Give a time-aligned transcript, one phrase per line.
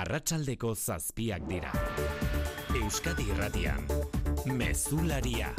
[0.00, 1.70] arratsaldeko zazpiak dira.
[2.80, 3.86] Euskadi irratian,
[4.50, 5.52] mezularia.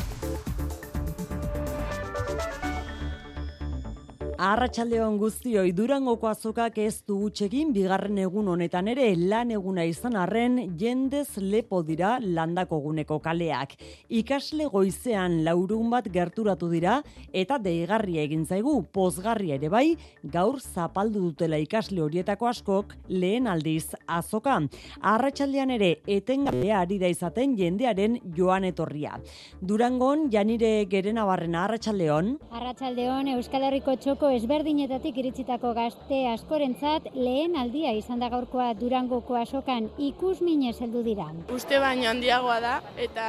[4.35, 10.57] Arratxaldeon guztioi Durangoko azokak ez du utxekin bigarren egun honetan ere lan eguna izan arren
[10.75, 13.78] jendez lepo dira landako guneko kaleak.
[14.10, 16.98] Ikasle goizean laurun bat gerturatu dira
[17.32, 19.96] eta deigarria egin zaigu pozgarria ere bai
[20.34, 24.60] gaur zapaldu dutela ikasle horietako askok lehen aldiz azoka.
[25.00, 29.15] Arratxaldean ere etengabea ari da izaten jendearen joan etorria.
[29.61, 32.35] Durangon janire gerena barrena Arratxaldeon.
[32.52, 39.89] Arratxaldeon Euskal Herriko txoko ezberdinetatik iritsitako gazte askorentzat lehen aldia izan da gaurkoa Durangoko asokan
[40.01, 41.27] ikus minez heldu dira.
[41.53, 42.73] Uste baino handiagoa da
[43.05, 43.27] eta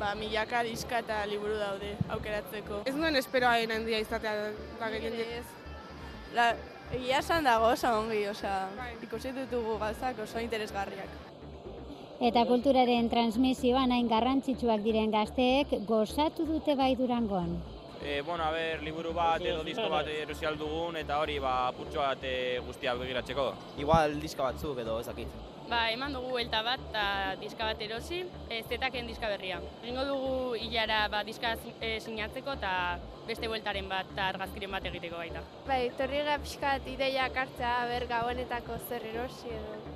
[0.00, 2.82] ba, milaka diska eta liburu daude aukeratzeko.
[2.86, 4.50] Ez nuen esperoa hain handia izatea
[4.80, 5.44] da gehien ez.
[6.34, 6.50] La,
[6.92, 8.58] egia esan dago oso ongi, osea,
[9.02, 11.22] ikusi ditugu gauzak oso interesgarriak.
[12.26, 17.58] Eta kulturaren transmisioan hain garrantzitsuak diren gazteek gozatu dute bai Durangon
[18.02, 22.00] e, bueno, a ber, liburu bat edo disko bat erosi dugun eta hori ba, putxo
[22.00, 23.52] bat e, guztia begiratzeko.
[23.78, 25.28] Igual diska batzuk edo ezakit.
[25.66, 27.04] Ba, eman dugu elta bat eta
[27.40, 29.58] diska bat erosi, ez zetaken diska berria.
[29.82, 32.72] Egingo dugu hilara ba, diska e, sinatzeko eta
[33.26, 35.42] beste bueltaren bat eta argazkiren bat egiteko baita.
[35.66, 39.95] Bai, torri pixkat ideia kartza, ber gauenetako zer erosi edo.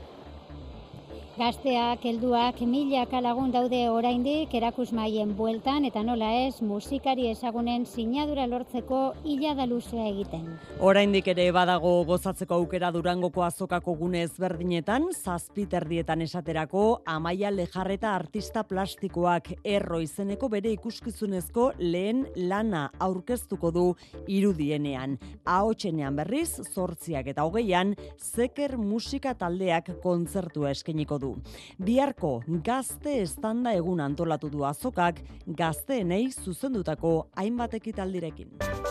[1.38, 8.98] Gazteak, helduak, milaka lagun daude oraindik erakusmaien bueltan eta nola ez musikari ezagunen sinadura lortzeko
[9.24, 10.48] ila da luzea egiten.
[10.82, 19.52] Oraindik ere badago gozatzeko aukera Durangoko azokako gune ezberdinetan, zazpiterdietan esaterako Amaia Lejarreta artista plastikoak
[19.62, 23.86] erro izeneko bere ikuskizunezko lehen lana aurkeztuko du
[24.26, 25.14] irudienean.
[25.46, 31.29] Ahotsenean berriz, zortziak eta hogeian, zeker musika taldeak kontzertua eskeniko du.
[31.78, 38.89] Biharko gazte estanda egun antolatu du azokak gazteenei zuzendutako hainbat ekitaldirekin.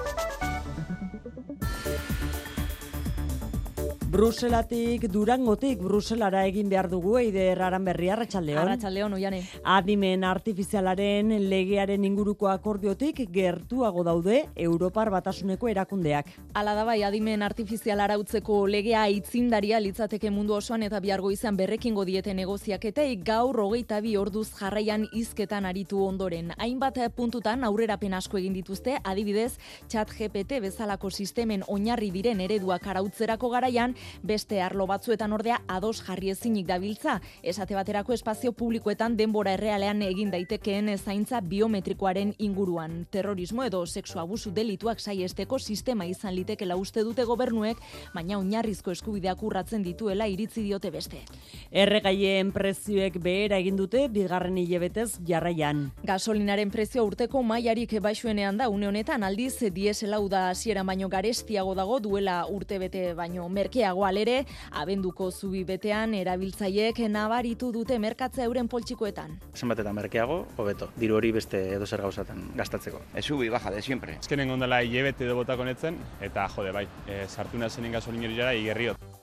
[4.10, 8.58] Bruselatik, Durangotik, Bruselara egin behar dugu, eide erraran berri, Arratxaldeon.
[8.64, 9.44] Arratxaldeon, oiane.
[9.70, 16.32] Adimen artifizialaren legearen inguruko akordiotik gertuago daude Europar batasuneko erakundeak.
[16.58, 22.08] Ala da bai, adimen artifizialara utzeko legea itzindaria litzateke mundu osoan eta biargo izan berrekingo
[22.10, 26.50] diete negoziaketei gaur hogeita bi orduz jarraian izketan aritu ondoren.
[26.58, 33.54] Hainbat puntutan aurrerapen asko egin dituzte, adibidez, chat GPT bezalako sistemen oinarri diren ereduak arautzerako
[33.54, 40.02] garaian, beste arlo batzuetan ordea ados jarri ezinik dabiltza, esate baterako espazio publikoetan denbora errealean
[40.02, 43.06] egin daitekeen zaintza biometrikoaren inguruan.
[43.12, 47.78] Terrorismo edo sexu abusu delituak saiesteko sistema izan litekela uste dute gobernuek,
[48.14, 51.24] baina oinarrizko eskubideak urratzen dituela iritzi diote beste.
[51.72, 55.90] Erregaien prezioek behera egin dute bigarren hilebetez jarraian.
[56.06, 62.00] Gasolinaren prezio urteko mailarik baixuenean da une honetan aldiz dieselau da hasiera baino garestiago dago
[62.00, 69.38] duela urtebete baino merkea gehiago alere, abenduko zubi betean erabiltzaiek nabaritu dute merkatzea euren poltsikoetan.
[69.56, 73.02] Zenbat eta merkeago, hobeto, diru hori beste edo zer gauzatan gastatzeko.
[73.16, 74.20] Ez zubi, baja de siempre.
[74.20, 78.54] Ezkenen gondela hilebete edo botako netzen, eta jode bai, e, sartu nazenen gasolin hori jara,
[78.54, 79.19] igerriot.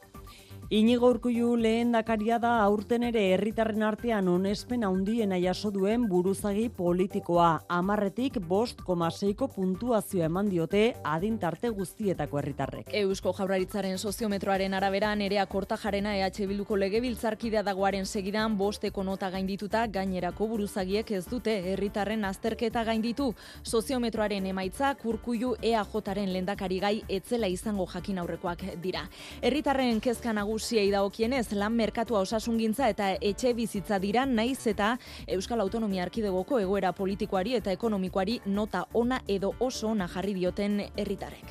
[0.69, 7.61] Inigo urkullu lehen dakaria da aurten ere herritarren artean onespen handiena jaso duen buruzagi politikoa.
[7.71, 12.91] Amarretik bost komaseiko puntuazioa eman diote adintarte guztietako herritarrek.
[12.99, 19.85] Eusko jaurlaritzaren soziometroaren arabera nerea korta jarena EH Bilduko legebiltzarkidea dagoaren segidan bosteko nota gaindituta
[19.87, 23.29] gainerako buruzagiek ez dute herritarren azterketa gainditu.
[23.63, 29.07] Soziometroaren emaitza kurkullu EAJaren lendakari gai etzela izango jakin aurrekoak dira.
[29.41, 34.95] Herritarren kezka nagusiei dagokienez lan merkatua osasungintza eta etxe bizitza dira naiz eta
[35.29, 41.45] Euskal Autonomia Arkidegoko egoera politikoari eta ekonomikoari nota ona edo oso ona jarri dioten herritarrek.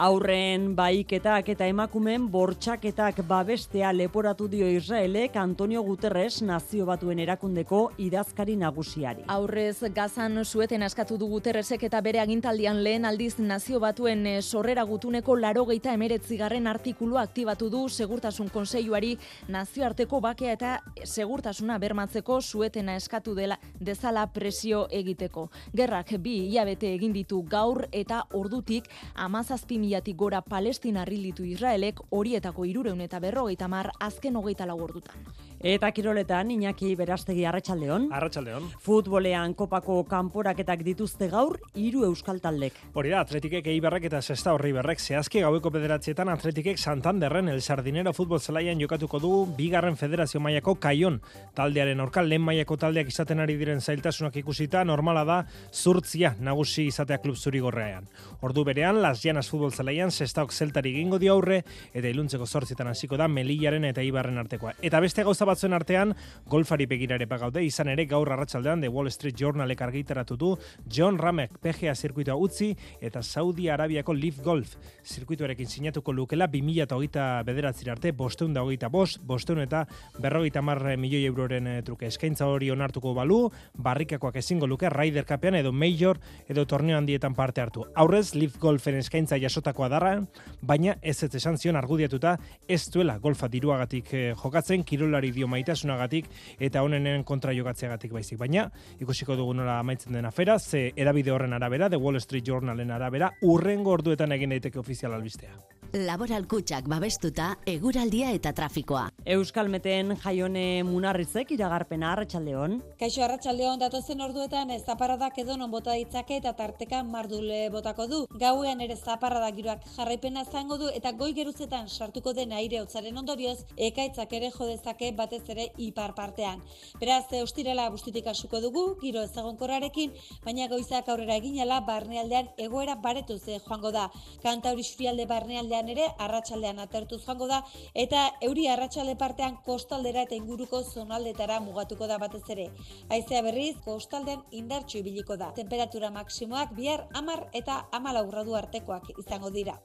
[0.00, 8.54] Aurren baiketak eta emakumen bortxaketak babestea leporatu dio Israelek Antonio Guterres nazio batuen erakundeko idazkari
[8.56, 9.26] nagusiari.
[9.28, 14.86] Aurrez gazan zueten askatu du Guterresek eta bere agintaldian lehen aldiz nazio batuen eh, sorrera
[14.88, 19.18] gutuneko laro geita emeretzigarren artikulu aktibatu du segurtasun konseiluari
[19.48, 20.72] nazioarteko bakea eta
[21.04, 25.50] segurtasuna bermatzeko zuetena eskatu dela dezala presio egiteko.
[25.76, 28.88] Gerrak bi hilabete egin ditu gaur eta ordutik
[29.28, 35.16] amazazpi milatik gora Palestina rilditu Israelek horietako irureun eta berrogeita mar azken hogeita lau ordutan.
[35.60, 38.06] Eta kiroletan, Iñaki Berastegi Arratsaldeon.
[38.16, 38.70] Arratsaldeon.
[38.80, 42.78] Futbolean kopako kanporaketak dituzte gaur hiru euskal taldek.
[42.96, 48.14] Hori da, Atletikek Eibarrek eta Sesta Horri Berrek zehazki gaueko bederatzietan Atletikek Santanderren El Sardinero
[48.16, 51.20] futbol zelaian jokatuko du bigarren federazio mailako kaion
[51.54, 55.38] taldearen orkal lehen mailako taldeak izaten ari diren zailtasunak ikusita normala da
[55.74, 58.08] zurtzia nagusi izatea klub zuri gorrean.
[58.40, 61.60] Ordu berean, Las Llanas futbol zelaian Sestaok zeltari gingo di aurre
[61.92, 64.72] eta iluntzeko zortzietan hasiko da Melillaren eta Ibarren artekoa.
[64.80, 66.14] Eta beste gauza batzuen artean
[66.50, 70.54] golfari begirare pagaude izan ere gaur arratsaldean The Wall Street Journalek argitaratu du
[70.86, 72.70] John Ramek PGA zirkuitoa utzi
[73.00, 79.20] eta Saudi Arabiako Leaf Golf zirkuitoarekin sinatuko lukela 2008 bederatzir arte bosteun da hogeita bost,
[79.26, 79.84] bosteun eta
[80.20, 83.40] berrogeita marre milioi euroren eh, truke eskaintza hori onartuko balu,
[83.74, 87.86] barrikakoak ezingo luke Ryder Cupean edo Major edo torneo handietan parte hartu.
[87.94, 90.14] Aurrez, Leaf Golfen eskaintza jasotakoa darra,
[90.62, 92.36] baina ez ez esan zion argudiatuta
[92.68, 98.38] ez duela golfa diruagatik eh, jokatzen, kirolari dio maitasunagatik eta honenen kontra jokatzeagatik baizik.
[98.40, 98.68] Baina,
[99.00, 103.32] ikusiko dugu nola amaitzen den afera, ze edabide horren arabera, The Wall Street Journalen arabera,
[103.42, 105.56] urrengo orduetan egin daiteke ofizial albistea.
[105.90, 109.08] Laboral kutsak babestuta, eguraldia eta trafikoa.
[109.34, 112.76] Euskal Meten jaione munarrizek iragarpena arratsaldeon.
[113.00, 118.20] Kaixo arratsaldeon datozen orduetan ez zaparadak edo non bota ditzake eta tarteka mardule botako du.
[118.38, 123.64] Gauean ere zaparrada giroak jarraipena zango du eta goi geruzetan sartuko den aire hotzaren ondorioz
[123.76, 126.62] ekaitzak ere jo dezake batez ere ipar partean.
[126.98, 130.12] Beraz, ostirela bustitik asuko dugu, giro ezagonkorrarekin,
[130.44, 134.08] baina goizak aurrera eginela barnealdean egoera baretuz joango da.
[134.42, 137.62] Kanta hori xurialde barnealdean ere arratsaldean atertu joango da
[137.94, 142.70] eta euri arratsalde partean kostaldera eta inguruko zonaldetara mugatuko da batez ere.
[143.08, 145.52] Haizea berriz kostaldean indartsu ibiliko da.
[145.54, 149.78] Temperatura maksimoak bihar 10 eta 14 gradu artekoak izango dira.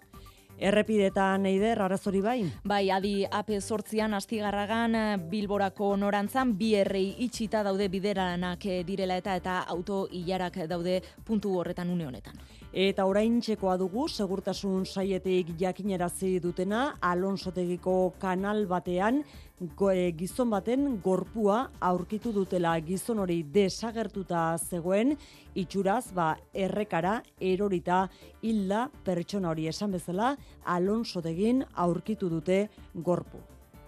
[0.58, 2.38] Errepidetan eider arazori bai?
[2.64, 4.96] Bai, adi AP sortzian astigarragan
[5.30, 11.90] Bilborako norantzan bi errei itxita daude bideranak direla eta eta auto hilarak daude puntu horretan
[11.90, 12.40] une honetan.
[12.72, 19.22] Eta orain txekoa dugu, segurtasun saietik jakinerazi dutena, Alonsotegiko kanal batean,
[19.60, 25.16] go, e, gizon baten gorpua aurkitu dutela gizon hori desagertuta zegoen,
[25.56, 28.06] itxuraz, ba, errekara, erorita,
[28.44, 30.36] hilda pertsona hori esan bezala,
[30.66, 33.40] Alonsotegin aurkitu dute gorpu.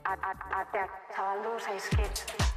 [0.07, 2.56] Ateak zabaldu zaizkit.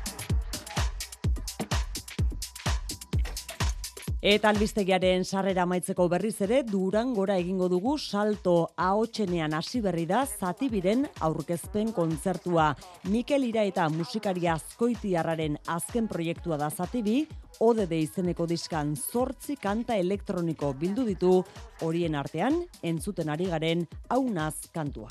[4.21, 10.27] Eta albistegiaren sarrera maitzeko berriz ere, duran gora egingo dugu salto ahotsenean hasi berri da
[10.27, 12.75] zatibiren aurkezpen kontzertua.
[13.09, 17.23] Mikel Ira eta musikari azkoitiarraren azken proiektua da zatibi,
[17.65, 21.39] ODD izeneko diskan zortzi kanta elektroniko bildu ditu,
[21.81, 25.09] horien artean, entzuten ari garen haunaz kantua.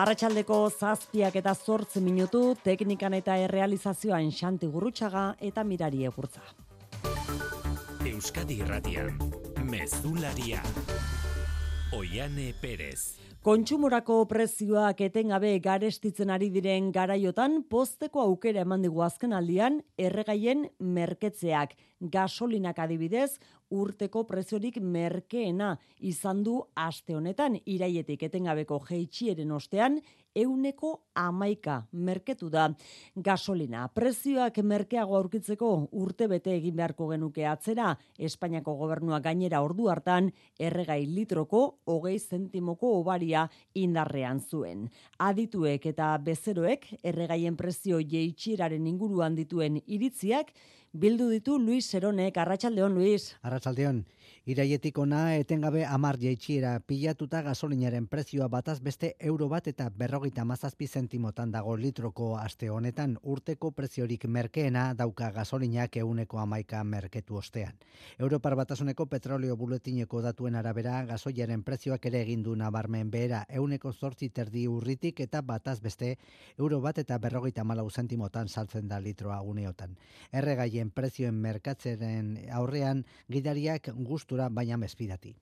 [0.00, 6.40] Arratxaldeko zazpiak eta zortz minutu, teknikan eta errealizazioan xanti gurrutxaga eta mirari egurtza.
[8.08, 9.18] Euskadi Irratian,
[9.68, 10.62] Mezularia,
[11.98, 13.29] Oiane Perez.
[13.40, 21.72] Kontsumorako prezioak etengabe garestitzen ari diren garaiotan posteko aukera eman digu azken aldian erregaien merketzeak.
[22.00, 23.38] Gasolinak adibidez
[23.70, 27.56] urteko preziorik merkeena izan du aste honetan.
[27.64, 30.00] Iraietik etengabeko jeitxieren ostean
[30.34, 32.68] euneko amaika merketu da.
[33.16, 33.86] Gasolina.
[33.94, 41.02] Prezioak merkeago aurkitzeko urte bete egin beharko genuke atzera, Espainiako gobernua gainera ordu hartan erregai
[41.06, 42.94] litroko hogei zentimoko
[43.30, 44.88] obaria indarrean zuen.
[45.18, 50.52] Adituek eta bezeroek erregaien prezio jeitxieraren inguruan dituen iritziak
[50.92, 53.36] bildu ditu Luis Seronek, Arratsaldeon Luis.
[53.42, 54.04] Arratsaldeon.
[54.48, 60.86] Iraietik ona etengabe amar jaitxiera pilatuta gasolinaren prezioa bataz beste euro bat eta berrogeita mazazpi
[60.88, 67.74] zentimotan dago litroko aste honetan urteko preziorik merkeena dauka gasolinak euneko amaika merketu ostean.
[68.18, 74.66] Europar batasuneko petrolio buletineko datuen arabera gasoiaren prezioak ere egindu nabarmen behera euneko zortzi terdi
[74.68, 76.14] urritik eta bataz beste
[76.56, 79.98] euro bat eta berrogeita malau zentimotan saltzen da litroa uneotan.
[80.32, 85.36] Erregaien prezioen merkatzeren aurrean gidariak gustura baina mespidati.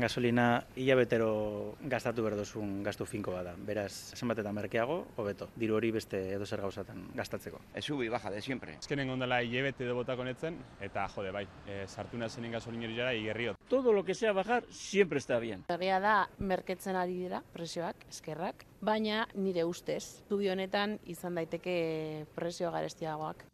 [0.00, 3.52] Gasolina hilabetero gastatu berdozun gastu finko bada.
[3.68, 5.50] Beraz, zenbat eta merkeago, hobeto.
[5.60, 7.60] Diru hori beste edo zer gauzatan gastatzeko.
[7.76, 8.78] Ez ubi baja de siempre.
[8.80, 13.12] Azkenen gondela hilabete edo botako netzen, eta jode bai, e, sartu nazenen gasolin hori jara
[13.12, 13.60] igerriot.
[13.68, 15.66] Todo lo que sea bajar siempre está bien.
[15.68, 22.72] Egia da, merketzen ari dira presioak, eskerrak, baina nire ustez, estudio honetan izan daiteke presio
[22.72, 23.44] garestiagoak.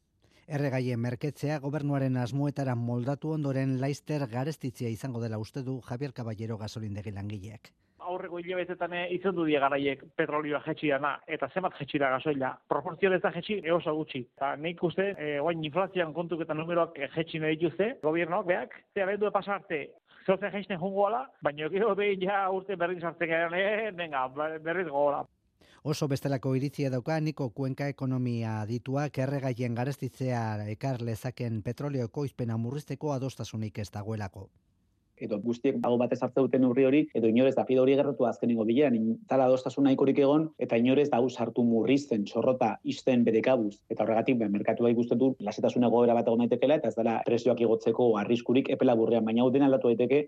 [0.46, 7.10] Erregaien merketzea gobernuaren asmoetara moldatu ondoren laister garestitzia izango dela uste du Javier Caballero gasolindegi
[7.10, 7.72] langileak.
[8.06, 12.52] aurreko hilabetetan izan du die garaiek petrolioa jetxi dana, eta zenbat jetxi da gasoila.
[12.68, 14.20] Proportzionez da jetxi, eosa gutxi.
[14.36, 19.02] Eta nik uste, e, oain inflazioan kontuk eta numeroak jetxi nahi dituzte, gobiernoak beak, ze
[19.02, 19.80] abendu pasarte,
[20.24, 25.26] zozen jaisten jungo ala, baina gero behin ja urte berdin sartzen garen, e, berriz gogola.
[25.86, 30.40] Oso bestelako iritzia dauka Niko Kuenka ekonomia dituak erregaien garestitzea
[30.72, 34.48] ekar lezaken petroleo koizpena murrizteko adostasunik ez dagoelako
[35.26, 38.66] edo guztiek dago batez hartze duten urri hori, edo inorez da pide hori gerratu azkenengo
[38.68, 38.98] bilean,
[39.30, 43.78] tala adostasun nahikorik egon, eta inorez dago sartu murrizten, txorrota, izten bedekabuz.
[43.88, 47.20] Eta horregatik, ben, merkatu bai guztetu, du, lasetasuna goera bat egon daitekela, eta ez dela
[47.24, 50.26] presioak igotzeko arriskurik epela burrean, baina hau dena aldatu daiteke,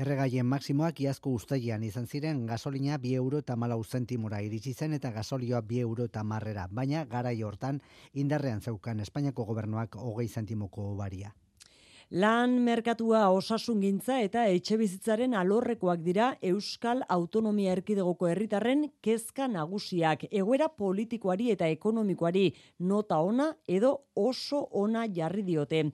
[0.00, 5.10] Erregaien maksimoak iazko ustaian izan ziren gasolina bi euro eta malau zentimora iritsi zen eta
[5.16, 7.82] gasolioa bi euro eta marrera, baina garai hortan
[8.24, 11.34] indarrean zeukan Espainiako gobernuak hogei zentimoko baria.
[12.10, 20.24] Lan merkatua osasungintza eta etxe bizitzaren alorrekoak dira Euskal Autonomia Erkidegoko herritarren kezka nagusiak.
[20.26, 22.48] Egoera politikoari eta ekonomikoari
[22.80, 25.84] nota ona edo oso ona jarri diote.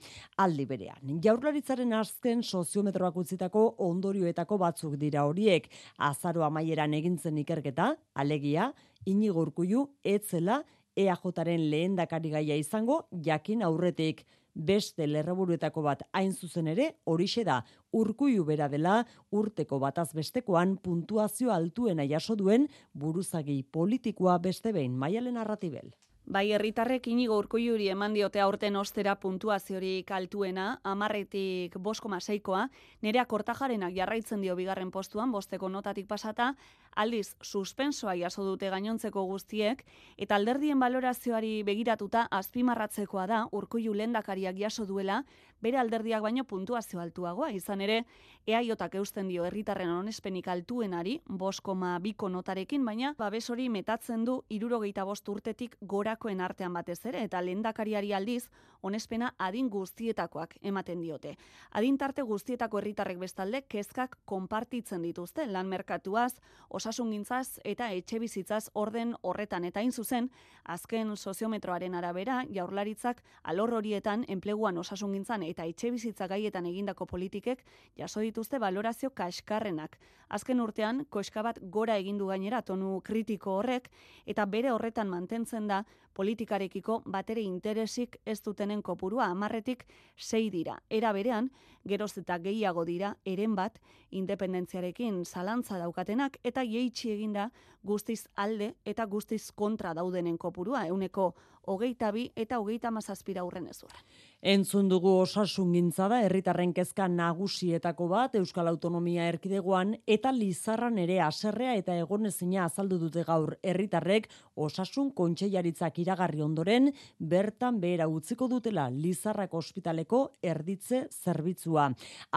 [0.41, 5.69] Aldi berean, jaurlaritzaren azken soziometroak utzitako ondorioetako batzuk dira horiek.
[5.99, 8.71] Azaro amaieran egintzen ikerketa, alegia,
[9.05, 10.63] inigo urkuiu, etzela,
[10.97, 14.25] EAJaren lehendakari gaia izango, jakin aurretik
[14.57, 17.61] beste lerroburuetako bat hain zuzen ere horixe da
[17.93, 18.97] urkuiu bera dela
[19.31, 25.93] urteko bataz bestekoan puntuazio altuena jaso duen buruzagi politikoa beste behin maialen arratibel.
[26.27, 32.65] Bai, herritarrek inigo urkuiuri eman diote aurten ostera puntuaziorik altuena, amarretik boskoma seikoa,
[33.07, 36.49] nerea kortajarenak jarraitzen dio bigarren postuan, bosteko notatik pasata,
[36.97, 39.85] aldiz suspensoa jaso dute gainontzeko guztiek,
[40.19, 45.23] eta alderdien balorazioari begiratuta azpimarratzekoa da urkuiu lendakariak jaso duela,
[45.61, 48.03] bere alderdiak baino puntuazio altuagoa, izan ere,
[48.47, 55.05] eaiotak eusten dio herritarren onespenik altuenari, boskoma biko notarekin, baina babes hori metatzen du irurogeita
[55.05, 58.45] bost urtetik gorakoen artean batez ere, eta lendakariari aldiz,
[58.87, 61.37] onespena adin guztietakoak ematen diote.
[61.73, 66.35] Adin tarte guztietako herritarrek bestalde, kezkak konpartitzen dituzte, lan merkatuaz,
[66.69, 70.31] osasungintzaz eta etxe bizitzaz orden horretan eta hain zuzen,
[70.65, 77.63] azken soziometroaren arabera, jaurlaritzak alor horietan enpleguan osasungintzan eta etxe bizitza gaietan egindako politikek
[77.97, 79.97] jaso dituzte valorazio kaskarrenak.
[80.29, 83.89] Azken urtean, koska bat gora egindu gainera tonu kritiko horrek
[84.27, 85.85] eta bere horretan mantentzen da
[86.17, 89.85] politikarekiko batere interesik ez dutenen kopurua amarretik
[90.17, 90.79] sei dira.
[90.91, 91.51] Era berean,
[91.87, 93.79] geroz eta gehiago dira, eren bat,
[94.11, 97.51] independentziarekin zalantza daukatenak eta jeitsi eginda
[97.87, 101.35] guztiz alde eta guztiz kontra daudenen kopurua, euneko
[101.67, 104.03] hogeita bi eta hogeita mazazpira urren ezuaren.
[104.47, 111.19] Entzun dugu osasun gintza da, herritarren kezka nagusietako bat, Euskal Autonomia erkidegoan, eta Lizarran ere
[111.25, 118.87] aserrea eta egonezina azaldu dute gaur herritarrek osasun kontseilaritzak iragarri ondoren, bertan behera utziko dutela
[118.95, 121.89] Lizarrak ospitaleko erditze zerbitzua.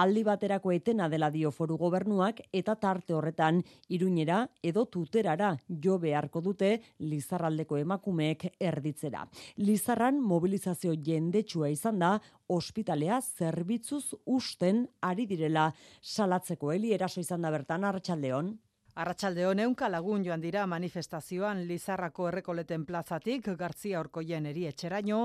[0.01, 6.41] Aldi baterako etena dela dio foru gobernuak, eta tarte horretan, iruñera edo tuterara jo beharko
[6.41, 9.25] dute Lizarraldeko emakumeek erditzera.
[9.61, 12.15] Lizarran mobilizazio jendetsua izan da
[12.49, 15.69] ospitalea zerbitzuz usten ari direla
[16.01, 18.55] salatzeko heli eraso izan da bertan Arratsaldeon.
[18.99, 25.21] Arratsaldeon eunka lagun joan dira manifestazioan Lizarrako errekoleten plazatik Garzia Orkoien eri etxeraino,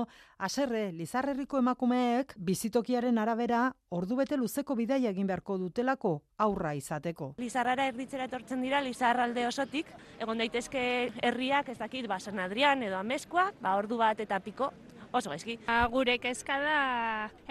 [0.47, 6.13] aserre Lizarrerriko emakumeek bizitokiaren arabera ordu bete luzeko bidaia egin beharko dutelako
[6.47, 7.33] aurra izateko.
[7.43, 9.91] Lizarrara erditzera etortzen dira Lizarralde osotik,
[10.23, 10.87] egon daitezke
[11.27, 14.71] herriak ez dakit ba San Adrian edo Ameskoak, ba ordu bat eta piko
[15.11, 15.59] oso gaizki.
[15.91, 16.79] Gure kezka da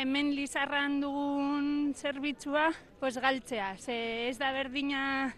[0.01, 3.75] hemen Lizarran dugun zerbitzua pues galtzea.
[3.77, 5.35] Ze ez da berdina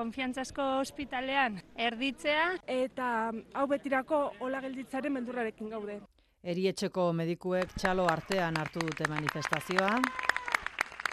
[0.00, 2.46] konfiantzazko ospitalean erditzea
[2.80, 3.10] eta
[3.54, 6.00] hau betirako hola gelditzaren beldurrarekin gaude.
[6.40, 9.96] Erietxeko medikuek txalo artean hartu dute manifestazioa.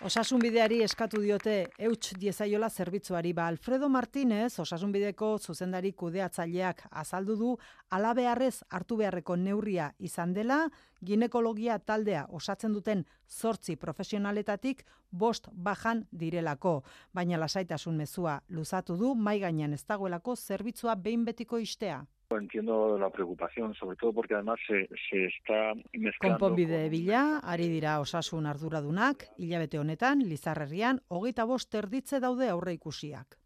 [0.05, 3.31] Osasunbideari eskatu diote euts diezaiola zerbitzuari.
[3.33, 7.55] Ba Alfredo Martínez Osasunbideko zuzendari kudeatzaileak azaldu du
[7.89, 10.59] alabearrez hartu beharreko neurria izan dela.
[11.03, 19.39] Ginekologia taldea osatzen duten zortzi profesionaletatik bost bajan direlako, baina lasaitasun mezua luzatu du mai
[19.39, 22.03] gainean ez dagoelako zerbitzua behin betiko istea.
[22.29, 26.37] Entiendo la preocupación, sobre todo porque además se, se está mezclando...
[26.37, 33.39] Konponbide bila, ari dira osasun arduradunak, hilabete honetan, Lizarrerrian, hogeita bost erditze daude aurre ikusiak.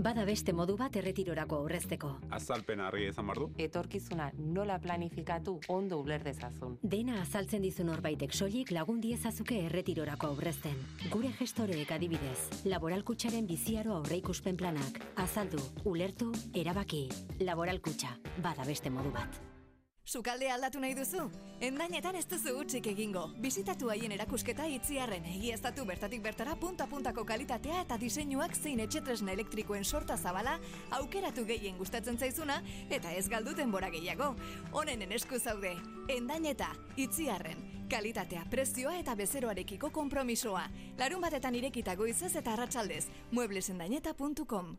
[0.00, 2.08] Bada beste modu bat erretirorako aurrezteko.
[2.32, 3.50] Azalpen harri izan bardu.
[3.60, 6.78] Etorkizuna nola planifikatu ondo uler dezazun.
[6.94, 10.80] Dena azaltzen dizun horbaitek soilik lagun diezazuke erretirorako aurrezten.
[11.12, 15.04] Gure gestoreek adibidez, laboralkutsaren biziaro aurreikuspen planak.
[15.20, 17.06] Azaldu, ulertu, erabaki.
[17.44, 19.49] Laboralkutxa, bada beste modu bat.
[20.10, 21.28] Sukalde aldatu nahi duzu?
[21.62, 23.28] Endainetan ez duzu utzik egingo.
[23.38, 30.16] Bizitatu haien erakusketa itziarren egiaztatu bertatik bertara punta-puntako kalitatea eta diseinuak zein etxetresna elektrikoen sorta
[30.16, 30.56] zabala
[30.98, 32.58] aukeratu gehien gustatzen zaizuna
[32.90, 34.34] eta ez galdu denbora gehiago.
[34.72, 35.76] Honen esku zaude.
[36.08, 37.62] Endaineta, itziarren.
[37.90, 40.66] Kalitatea, prezioa eta bezeroarekiko konpromisoa.
[40.98, 43.06] Larun batetan irekita goizez eta arratsaldez.
[43.30, 44.74] mueblesendaineta.com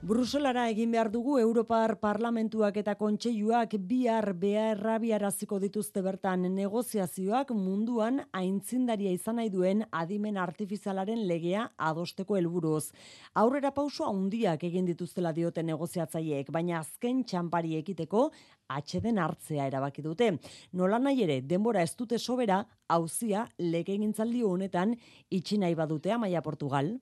[0.00, 9.12] Bruselara egin behar dugu Europar Parlamentuak eta Kontseiluak bihar beharrabiaraziko dituzte bertan negoziazioak munduan aintzindaria
[9.12, 12.94] izan nahi duen adimen artifizialaren legea adosteko helburuz.
[13.42, 18.30] Aurrera pauso handiak egin dituztela diote negoziatzaileek, baina azken txanpari ekiteko
[18.72, 20.30] atxeden hartzea erabaki dute.
[20.72, 24.96] Nola nahi ere, denbora ez dute sobera, hauzia legegintzaldi honetan
[25.28, 26.94] itxi nahi badute amaia Portugal.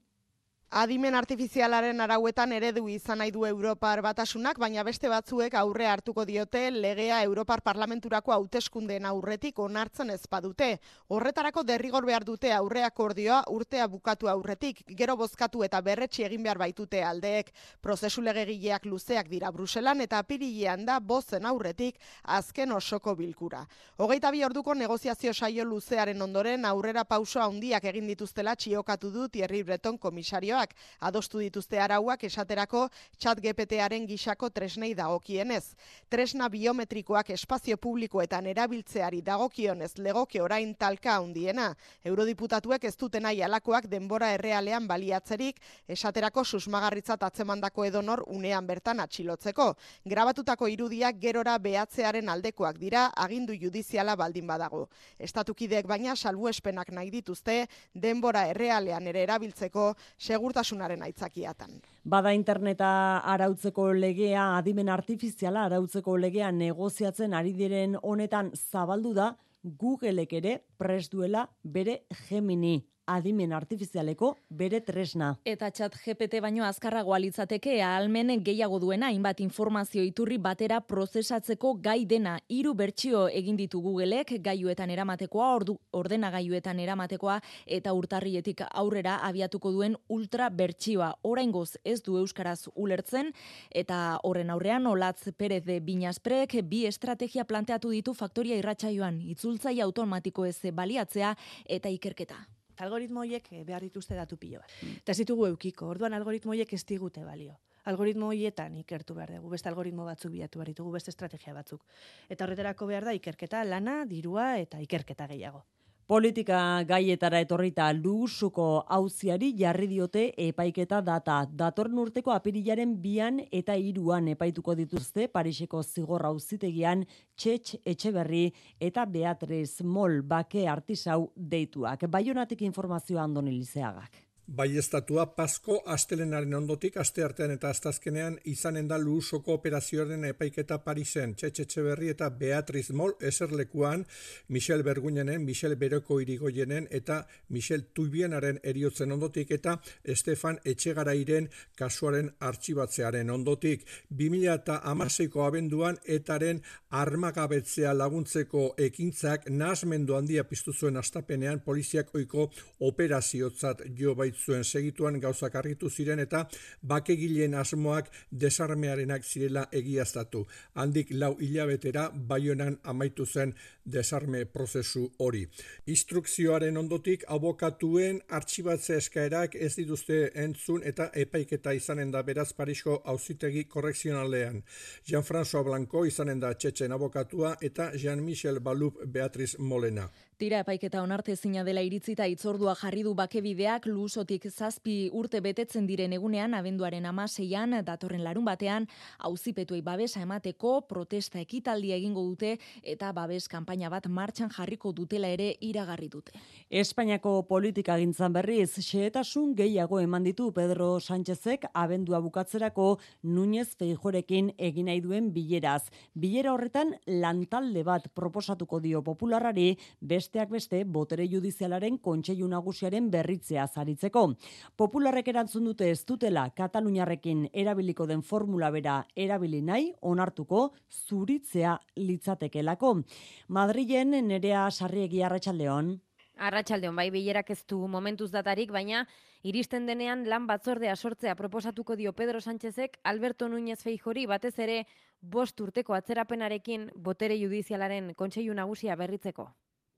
[0.71, 6.67] Adimen artifizialaren arauetan eredu izan nahi du Europar batasunak, baina beste batzuek aurre hartuko diote
[6.71, 10.79] legea Europar parlamenturako hauteskundeen aurretik onartzen ez badute.
[11.09, 16.61] Horretarako derrigor behar dute aurre akordioa urtea bukatu aurretik, gero bozkatu eta berretsi egin behar
[16.61, 17.49] baitute aldeek.
[17.81, 23.65] Prozesu legegileak luzeak dira Bruselan eta apirilean da bozen aurretik azken osoko bilkura.
[23.97, 29.63] Hogeita bi orduko negoziazio saio luzearen ondoren aurrera pausoa handiak egin dituztela txiokatu du Thierry
[29.63, 30.58] Breton komisario
[31.01, 32.89] adostu dituzte arauak esaterako
[33.19, 35.75] chat GPTaren gixako tresnei dagokienez.
[36.09, 41.75] Tresna biometrikoak espazio publikoetan erabiltzeari dagokionez legoke orain talka handiena.
[42.05, 49.75] Eurodiputatuek ez duten nahi alakoak denbora errealean baliatzerik esaterako susmagarritzat atzemandako edonor unean bertan atxilotzeko.
[50.05, 54.89] Grabatutako irudiak gerora behatzearen aldekoak dira agindu judiziala baldin badago.
[55.19, 61.81] Estatukideek baina salbuespenak nahi dituzte denbora errealean ere erabiltzeko segur segurtasunaren aitzakiatan.
[62.09, 70.33] Bada interneta arautzeko legea, adimen artifiziala arautzeko legea negoziatzen ari diren honetan zabaldu da, Googleek
[70.33, 75.33] ere pres duela bere Gemini adimen artifizialeko bere tresna.
[75.49, 82.05] Eta txat GPT baino azkarragoa litzateke ahalmen gehiago duena hainbat informazio iturri batera prozesatzeko gai
[82.07, 87.39] dena hiru bertsio egin ditu Googleek gaiuetan eramatekoa, ordu, ordenagailuetan eramatekoa
[87.79, 91.15] eta urtarrietik aurrera abiatuko duen ultra bertsioa.
[91.23, 93.33] Oraingoz ez du euskaraz ulertzen
[93.71, 100.47] eta horren aurrean Olatz Perez de Binasprek bi estrategia planteatu ditu faktoria irratsaioan itzultzaile automatiko
[100.47, 101.35] ez baliatzea
[101.79, 102.45] eta ikerketa
[102.85, 104.75] algoritmo horiek eh, behar dituzte datu pilo bat.
[104.83, 107.57] Eta ez ditugu eukiko, orduan algoritmo horiek ez digute balio.
[107.89, 111.85] Algoritmo horietan ikertu behar dugu, beste algoritmo batzuk bilatu behar ditugu, beste estrategia batzuk.
[112.29, 115.65] Eta horretarako behar da ikerketa, lana, dirua eta ikerketa gehiago.
[116.09, 118.67] Politika gaietara etorrita lusuko
[118.97, 121.35] auziari jarri diote epaiketa data.
[121.63, 127.03] Datorren urteko apirilaren bian eta iruan epaituko dituzte Pariseko zigor auzitegian
[127.37, 128.47] Txetx Etxeberri
[128.89, 132.09] eta Beatriz Mol bake artisau deituak.
[132.09, 134.28] Baionatik informazioa andoni lizeagak.
[134.49, 141.35] Bai estatua Pasko astelenaren ondotik aste artean eta astazkenean izanen da luusoko operazioaren epaiketa Parisen,
[141.37, 144.07] Txetxetxe berri eta Beatriz Mol eserlekuan,
[144.49, 147.19] Michel Berguñenen, Michel Beroko irigoienen eta
[147.51, 153.85] Michel Tubienaren eriotzen ondotik eta Estefan Etxegarairen kasuaren artxibatzearen ondotik.
[154.09, 162.51] 2000 eta amaseiko abenduan etaren armagabetzea laguntzeko ekintzak nasmendu handia piztu zuen astapenean poliziak oiko
[162.81, 166.45] operaziotzat jo amaitu zuen segituan gauzak arritu ziren eta
[166.83, 170.45] bakegileen asmoak desarmearenak zirela egiaztatu.
[170.75, 175.47] Handik lau hilabetera baionan amaitu zen desarme prozesu hori.
[175.87, 183.65] Instrukzioaren ondotik abokatuen artxibatze eskaerak ez dituzte entzun eta epaiketa izanen da beraz Parisko auzitegi
[183.65, 184.63] korrekzionalean.
[185.09, 190.09] Jean-François Blanco izanen da txetxen abokatua eta Jean-Michel Balup Beatriz Molena.
[190.39, 196.13] Tira epaiketa onarte zina dela iritzita itzordua jarri du bakebideak lusotik zazpi urte betetzen diren
[196.15, 198.87] egunean abenduaren amaseian datorren larun batean
[199.27, 202.53] auzipetuei babesa emateko protesta ekitaldia egingo dute
[202.85, 206.31] eta babes kanpaina bat martxan jarriko dutela ere iragarri dute.
[206.71, 214.87] Espainiako politika gintzan berriz, xeetasun gehiago eman ditu Pedro Sánchezek abendua bukatzerako Núñez Feijorekin egin
[214.87, 215.91] nahi duen bileraz.
[216.15, 223.67] Bilera horretan lantalde bat proposatuko dio popularari beste besteak beste botere judizialaren kontseilu nagusiaren berritzea
[223.67, 224.35] zaritzeko.
[224.77, 233.03] Popularrek erantzun dute ez dutela Kataluniarrekin erabiliko den formula bera erabili nahi onartuko zuritzea litzatekelako.
[233.49, 235.97] Madrilen nerea sarriegi arratsaldeon.
[236.39, 239.07] Arratsaldeon bai bilerak ez du momentuz datarik, baina
[239.43, 244.85] iristen denean lan batzordea sortzea proposatuko dio Pedro Sánchezek Alberto Núñez Feijori batez ere
[245.21, 249.49] bost urteko atzerapenarekin botere judizialaren kontseilu nagusia berritzeko.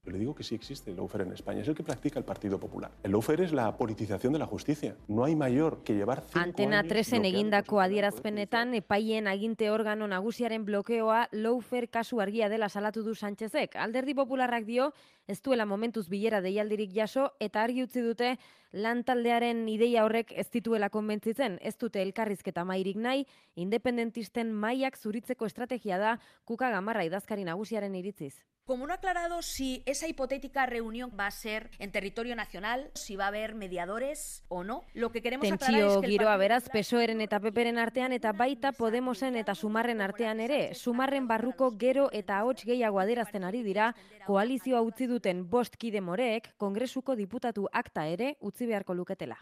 [0.03, 2.25] Yo le digo que sí existe el lawfare en España, es el que practica el
[2.25, 2.91] Partido Popular.
[3.03, 4.97] El lawfare es la politización de la justicia.
[5.09, 10.65] No hay mayor que llevar cinco Antena años 3en egindako adierazpenetan epaien aginte organo nagusiaren
[10.65, 13.77] blokeoa lawfare kasu argia dela salatu du Sánchezek.
[13.77, 14.95] Alderdi Popularrak dio
[15.31, 18.33] ez duela momentuz bilera deialdirik jaso eta argi utzi dute
[18.73, 25.47] lan taldearen ideia horrek ez dituela konbentzitzen, ez dute elkarrizketa mairik nahi, independentisten maiak zuritzeko
[25.47, 28.35] estrategia da kuka gamarra idazkari nagusiaren iritziz.
[28.71, 33.17] Como no ha aclarado si esa hipotética reunión va a ser en territorio nacional, si
[33.17, 37.21] va a haber mediadores o no, lo que queremos aclarar es que giroa beraz pesoeren
[37.21, 40.77] eta peperen artean eta baita Podemosen eta Sumarren artean ere.
[40.77, 43.97] Sumarren barruko gero eta ahots gehiago adierazten ari dira,
[44.29, 49.37] koalizioa utzi duten bost kide moreek, kongresuko diputatu akta ere utzi beharko luketela.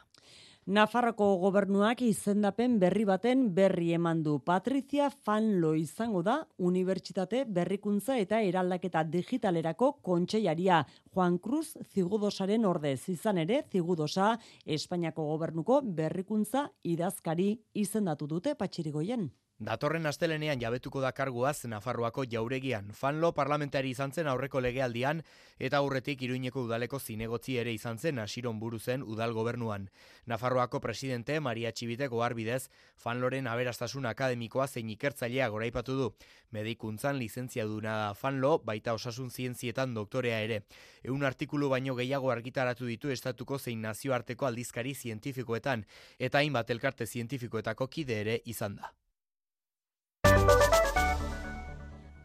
[0.69, 4.35] Nafarroko gobernuak izendapen berri baten berri eman du.
[4.45, 10.83] Patricia Fanlo izango da Unibertsitate Berrikuntza eta Eraldaketa Digitalerako kontseilaria.
[11.14, 14.35] Juan Cruz Zigudosaren ordez izan ere Zigudosa
[14.67, 19.31] Espainiako gobernuko berrikuntza idazkari izendatu dute patxirigoien.
[19.59, 22.92] Datorren astelenean jabetuko da karguaz Nafarroako jauregian.
[22.94, 25.23] Fanlo parlamentari izan zen aurreko legealdian
[25.59, 29.88] eta aurretik Iruñeko udaleko zinegotzi ere izan zen asiron buru zen udal gobernuan.
[30.27, 36.09] Nafarroako presidente Maria Txibiteko arbidez, Fanloren aberastasun akademikoa zein ikertzailea goraipatu du.
[36.53, 40.61] Medikuntzan lizentzia duna da Fanlo, baita osasun zientzietan doktorea ere.
[41.03, 45.85] Eun artikulu baino gehiago argitaratu ditu estatuko zein nazioarteko aldizkari zientifikoetan,
[46.18, 48.94] eta hainbat elkarte zientifikoetako kide ere izan da.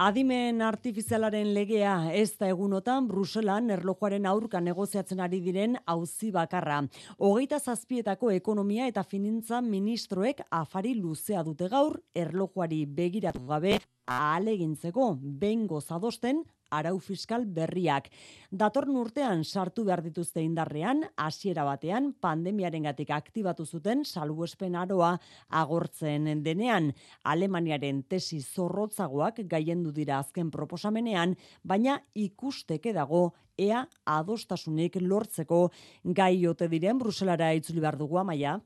[0.01, 6.79] Adimen artifizialaren legea ez da egunotan Bruselan erlojuaren aurka negoziatzen ari diren auzi bakarra.
[7.19, 13.77] Hogeita zazpietako ekonomia eta finintza ministroek afari luzea dute gaur erlojuari begiratu gabe
[14.08, 16.41] ahalegintzeko bengo zadosten
[16.77, 18.09] arau fiskal berriak.
[18.51, 25.13] Datorn urtean sartu behar dituzte indarrean, hasiera batean pandemiarengatik aktibatu zuten salbuespen aroa
[25.49, 26.91] agortzen denean.
[27.23, 35.67] Alemaniaren tesi zorrotzagoak gaiendu dira azken proposamenean, baina ikusteke dago ea adostasunik lortzeko
[36.03, 38.59] gai ote diren Bruselara itzuli behar dugu amaia.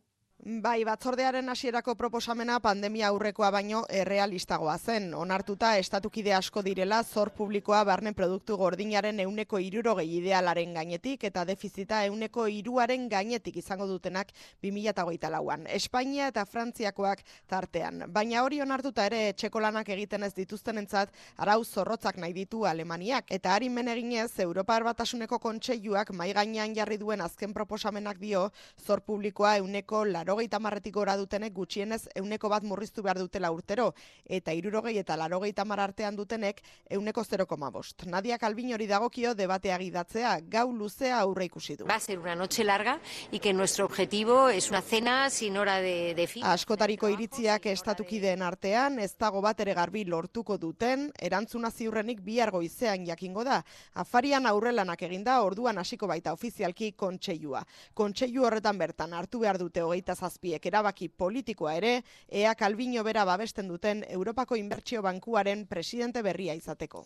[0.47, 5.09] Bai, batzordearen hasierako proposamena pandemia aurrekoa baino errealistagoa zen.
[5.13, 11.99] Onartuta estatukide asko direla zor publikoa barne produktu gordinaren euneko irurogei idealaren gainetik eta defizita
[12.05, 14.31] euneko iruaren gainetik izango dutenak
[14.63, 15.65] 2008 lauan.
[15.67, 18.05] Espainia eta Frantziakoak tartean.
[18.07, 23.35] Baina hori onartuta ere txekolanak egiten ez dituzten entzat, arau zorrotzak nahi ditu Alemaniak.
[23.35, 28.47] Eta harin meneginez, Europar Batasuneko kontseiluak mai gainean jarri duen azken proposamenak dio
[28.87, 30.05] zor publikoa euneko
[30.37, 35.65] larogeita marretik gora dutenek gutxienez euneko bat murriztu behar dutela urtero, eta irurogei eta larogeita
[35.65, 38.05] mar artean dutenek euneko 0,5.
[38.05, 41.87] Nadia Calvin hori dagokio debatea gidatzea, gau luzea aurre ikusi du.
[41.87, 42.99] Va a ser una noche larga
[43.31, 46.43] y que nuestro objetivo es una cena sin hora de, de fin.
[46.45, 53.07] Askotariko iritziak estatukideen artean, ez dago bat ere garbi lortuko duten, erantzuna ziurrenik bihar goizean
[53.07, 53.63] jakingo da.
[53.95, 57.65] Afarian aurrelanak eginda, orduan hasiko baita ofizialki kontseilua.
[57.95, 61.93] Kontseilu horretan bertan hartu behar dute hogeita zazpiek erabaki politikoa ere,
[62.27, 67.05] ea Calvino bera babesten duten Europako Inbertsio Bankuaren presidente berria izateko.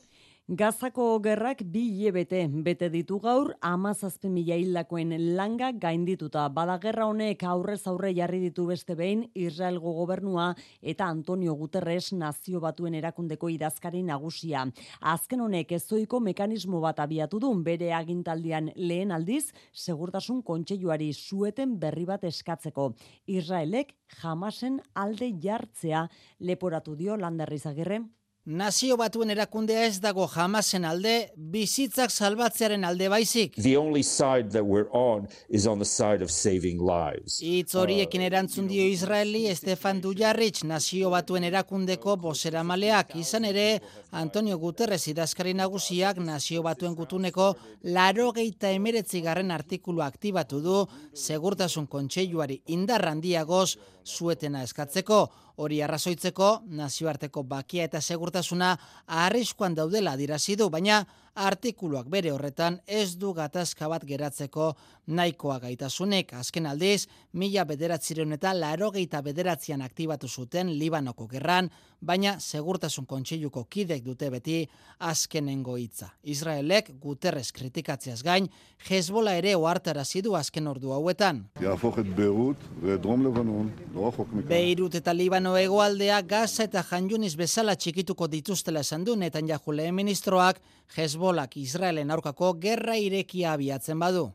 [0.49, 6.47] Gazako gerrak bi hilebete bete ditu gaur amazazpe mila hildakoen langa gaindituta.
[6.49, 12.59] Bada gerra honek aurrez aurre jarri ditu beste behin Israelgo gobernua eta Antonio Guterres nazio
[12.59, 14.65] batuen erakundeko idazkari nagusia.
[14.99, 22.05] Azken honek ezoiko mekanismo bat abiatu du bere agintaldian lehen aldiz segurtasun kontseiluari sueten berri
[22.05, 22.95] bat eskatzeko.
[23.27, 28.01] Israelek jamasen alde jartzea leporatu dio landerriz agirre.
[28.41, 33.53] Nazio batuen erakundea ez dago jamasen alde, bizitzak salbatzearen alde baizik.
[33.61, 37.37] The only side that we're on is on the side of saving lives.
[37.45, 43.13] Itz horiekin erantzun dio Israeli Estefan Dujarrich nazio batuen erakundeko bosera maleak.
[43.21, 47.53] Izan ere, Antonio Guterres idazkari nagusiak nazio batuen gutuneko
[47.93, 50.81] laro geita emeretzi garren artikulu aktibatu du
[51.13, 55.27] segurtasun kontseiluari indarrandiagoz zuetena eskatzeko.
[55.61, 57.99] Hori arrazoitzeko, nazioarteko bakia eta
[58.31, 64.73] segurtasuna arriskoan daudela dirazi du, baina artikuluak bere horretan ez du gatazka bat geratzeko
[65.07, 66.33] nahikoa gaitasunek.
[66.33, 71.69] Azken aldiz, mila bederatzireun eta larogeita bederatzean aktibatu zuten Libanoko gerran,
[72.01, 74.57] baina segurtasun kontseiluko kidek dute beti
[74.99, 76.11] azkenengo hitza.
[76.23, 78.49] Israelek Guterres kritikatzeaz gain,
[78.89, 81.43] Hezbola ere ohartarazi du azken ordu hauetan.
[84.49, 90.61] Beirut eta Libano hegoaldea Gaza eta Janjunis bezala txikituko dituztela esan du Netanyahu lehen ministroak
[90.95, 94.31] Hezbolak Israelen aurkako gerra irekia abiatzen badu.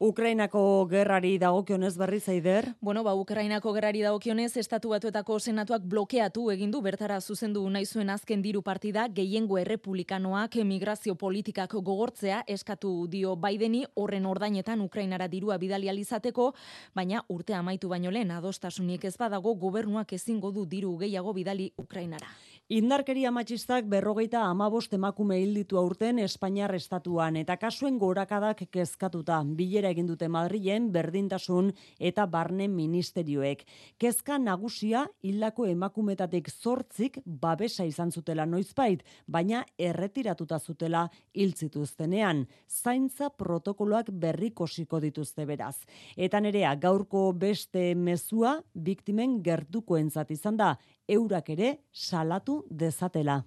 [0.00, 2.70] Ukrainako gerrari dagokionez berri zaider?
[2.80, 8.40] Bueno, ba, Ukrainako gerrari dagokionez, estatu batuetako senatuak blokeatu egindu bertara zuzendu nahi zuen azken
[8.40, 15.90] diru partida, gehiengo errepublikanoak migrazio politikak gogortzea eskatu dio Bideni horren ordainetan Ukrainara dirua bidali
[15.90, 16.54] alizateko,
[16.94, 22.32] baina urte amaitu baino lehen adostasunik ez badago gobernuak ezingo du diru gehiago bidali Ukrainara.
[22.70, 30.06] Indarkeria matxistak berrogeita amabost emakume hilditu aurten Espainiar estatuan eta kasuen gorakadak kezkatuta bilera egin
[30.06, 33.64] dute Madrilen berdintasun eta barne ministerioek.
[33.98, 42.44] Kezka nagusia hildako emakumetatik zortzik babesa izan zutela noizbait, baina erretiratuta zutela hiltzituztenean.
[42.68, 45.74] Zaintza protokoloak berrikosiko dituzte beraz.
[46.14, 50.76] Eta nerea gaurko beste mezua biktimen gertukoentzat izan da,
[51.10, 53.42] eurak ere salatu dezatela.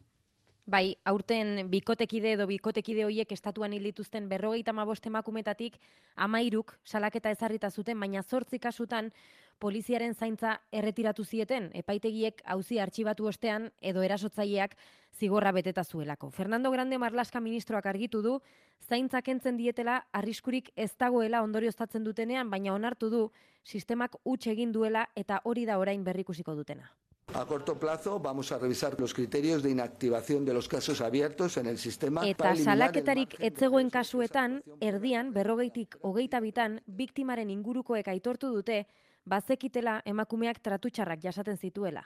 [0.66, 5.76] Bai, aurten bikotekide edo bikotekide hoiek estatuan hil dituzten berrogeita mabost emakumetatik
[6.16, 9.12] amairuk salaketa ezarrita zuten, baina zortzi kasutan
[9.60, 14.78] poliziaren zaintza erretiratu zieten, epaitegiek hauzi artxibatu ostean edo erasotzaileak
[15.20, 16.32] zigorra beteta zuelako.
[16.32, 18.40] Fernando Grande Marlaska ministroak argitu du,
[18.88, 23.32] zaintza kentzen dietela arriskurik ez dagoela ondorioztatzen dutenean, baina onartu du
[23.64, 26.94] sistemak huts egin duela eta hori da orain berrikusiko dutena.
[27.36, 31.66] A corto plazo vamos a revisar los criterios de inactivación de los casos abiertos en
[31.66, 32.22] el sistema.
[32.28, 38.86] Eta salaketarik etzegoen kasuetan, erdian, berrogeitik hogeita bitan, biktimaren ingurukoek aitortu dute,
[39.26, 42.06] bazekitela emakumeak tratutxarrak jasaten zituela.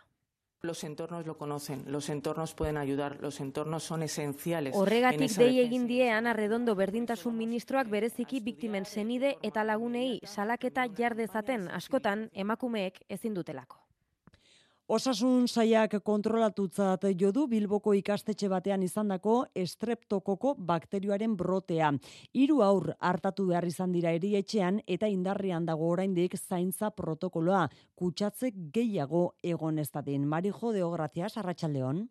[0.61, 4.75] Los entornos lo conocen, los entornos pueden ayudar, los entornos son esenciales.
[4.75, 11.15] Horregatik dei egin die Ana Redondo berdintasun ministroak bereziki biktimen senide eta lagunei salaketa jar
[11.15, 13.86] dezaten askotan emakumeek ezin dutelako.
[14.87, 21.89] Osasun saiak kontrolatutzat jo du Bilboko ikastetxe batean izandako estreptokoko bakterioaren brotea.
[22.31, 27.65] Hiru aur hartatu behar izan dira erietxean eta indarrian dago oraindik zaintza protokoloa
[27.99, 30.23] kutsatze gehiago egon ez dadin.
[30.23, 32.05] Marijo Deogracia Arratsaldeon.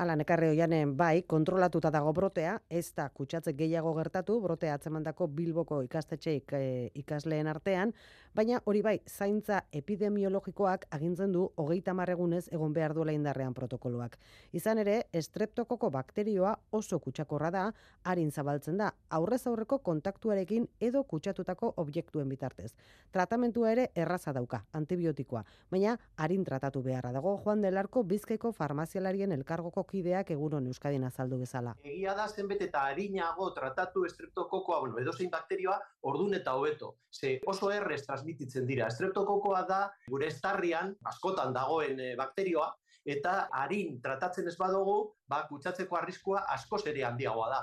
[0.00, 5.82] Ala, nekarre oianen bai, kontrolatuta dago brotea, ez da kutsatze gehiago gertatu, brotea atzemandako Bilboko
[5.84, 6.60] ikastetxeik e,
[6.96, 7.92] ikasleen artean,
[8.32, 14.16] baina hori bai, zaintza epidemiologikoak agintzen du hogeita marregunez egon behar duela indarrean protokoloak.
[14.56, 17.66] Izan ere, estreptokoko bakterioa oso kutsakorra da,
[18.08, 22.70] harin zabaltzen da, aurrez aurreko kontaktuarekin edo kutsatutako objektuen bitartez.
[23.12, 29.89] Tratamentua ere erraza dauka, antibiotikoa, baina harin tratatu beharra dago Juan Delarko Bizkaiko farmazialarien elkargoko
[29.90, 31.74] kideak egunon Euskadin azaldu bezala.
[31.84, 35.78] Egia da zenbet eta harinago tratatu estreptokokoa, bueno, edozein bakterioa,
[36.12, 36.94] ordun eta hobeto.
[37.10, 38.86] Ze oso errez transmititzen dira.
[38.94, 42.70] Estreptokokoa da, gure estarrian, askotan dagoen e, bakterioa,
[43.04, 44.96] eta harin tratatzen ez badugu,
[45.28, 47.60] ba, kutsatzeko arriskua asko ere handiagoa da.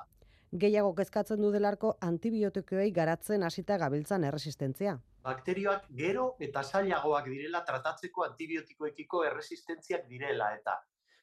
[0.63, 4.93] Gehiago kezkatzen du delarko antibiotikoei garatzen hasita gabiltzan erresistentzia.
[5.27, 10.77] Bakterioak gero eta zailagoak direla tratatzeko antibiotikoekiko erresistentziak direla eta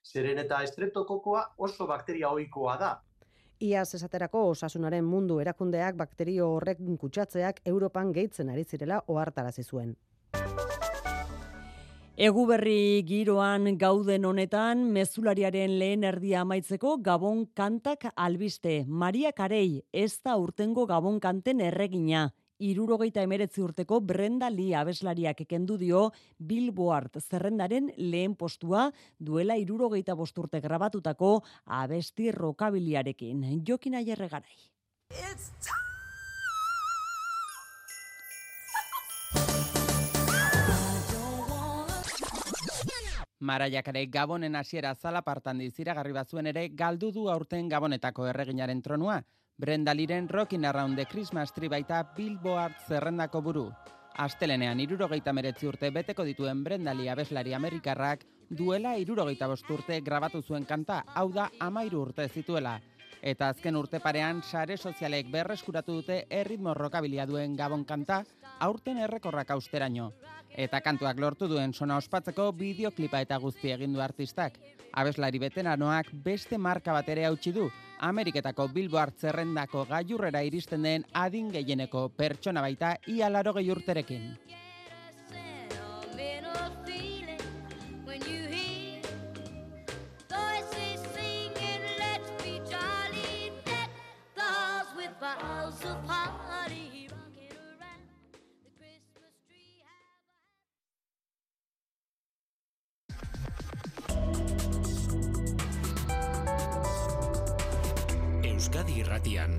[0.04, 2.92] zeren eta estreptokokoa oso bakteria ohikoa da.
[3.60, 9.94] Iaz esaterako osasunaren mundu erakundeak bakterio horrek kutsatzeak Europan gehitzen ari zirela ohartarazi zuen.
[12.14, 18.84] Eguberri giroan gauden honetan, mezulariaren lehen erdia amaitzeko Gabon kantak albiste.
[18.86, 22.28] Maria Karei, ez da urtengo Gabon kanten erregina.
[22.58, 30.60] Irurogeita emeretzi urteko Brenda Lee abeslariak ekendu dio Billboard zerrendaren lehen postua duela irurogeita bosturte
[30.60, 33.64] grabatutako abesti rokabiliarekin.
[33.66, 34.70] Jokin aierregarai.
[35.10, 35.50] It's
[43.44, 49.18] Maraiak ere Gabonen hasiera zala partan diziragarri bazuen ere galdu du aurten Gabonetako erreginaren tronua.
[49.56, 53.68] Brenda Liren Rockin Around the Christmas Tree baita Billboard zerrendako buru.
[54.18, 61.04] Astelenean irurogeita meretzi urte beteko dituen Brendali abeslari Amerikarrak duela irurogeita urte grabatu zuen kanta,
[61.14, 62.80] hau da amairu urte zituela.
[63.24, 68.18] Eta azken urte parean, sare sozialek berreskuratu dute erritmo rokabilia duen gabon kanta,
[68.60, 70.10] aurten errekorrak austeraino.
[70.64, 74.58] Eta kantuak lortu duen sona ospatzeko bideoklipa eta guzti egin du artistak.
[74.92, 77.70] Abeslari betenanoak beste marka bat ere hautsi du,
[78.10, 84.36] Ameriketako Billboard zerrendako gailurrera iristen den adin gehieneko pertsona baita ia laro urterekin.
[109.14, 109.52] Irratian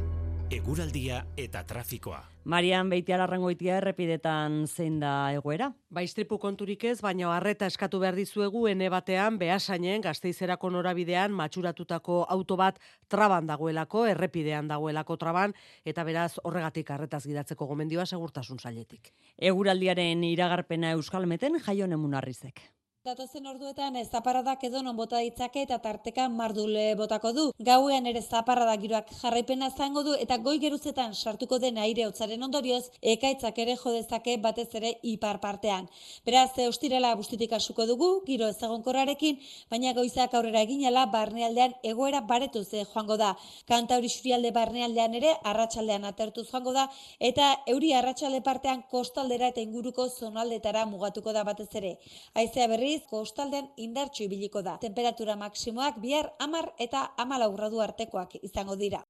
[0.52, 2.18] eguraldia eta trafikoa.
[2.52, 5.70] Marian Beitialarrangoitia errepidetan zein da egoera?
[5.96, 12.60] Baistripu konturik ez, baina harreta eskatu behar dizuegu ene batean behasainen gazteizerako norabidean matxuratutako auto
[12.60, 19.14] bat traban dagoelako, errepidean dagoelako traban, eta beraz horregatik harretaz gidatzeko gomendioa segurtasun zailetik.
[19.40, 22.60] Eguraldiaren iragarpena euskalmeten jaion emunarrizek.
[23.06, 27.42] Datozen orduetan ez zaparadak edo non bota ditzake eta tarteka mardule botako du.
[27.68, 32.88] Gauean ere zaparrada giroak jarraipena zango du eta goi geruzetan sartuko den aire hotzaren ondorioz
[33.12, 35.86] ekaitzak ere jodezake batez ere ipar partean.
[36.26, 39.38] Beraz, eustirela bustitik asuko dugu, giro ezagonkorrarekin,
[39.70, 43.36] baina goizak aurrera eginela barnealdean egoera baretu ze joango da.
[43.68, 46.90] Kanta hori xurialde barnealdean ere arratsaldean atertu joango da
[47.20, 51.96] eta euri arratsalde partean kostaldera eta inguruko zonaldetara mugatuko da batez ere.
[52.34, 54.78] Aizea berri berriz kostaldean indartsu ibiliko da.
[54.80, 59.04] Temperatura maksimoak bihar amar eta amala gradu artekoak izango dira.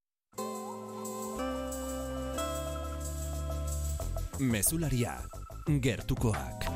[4.38, 5.16] Mesularia,
[5.80, 6.66] gertukoak.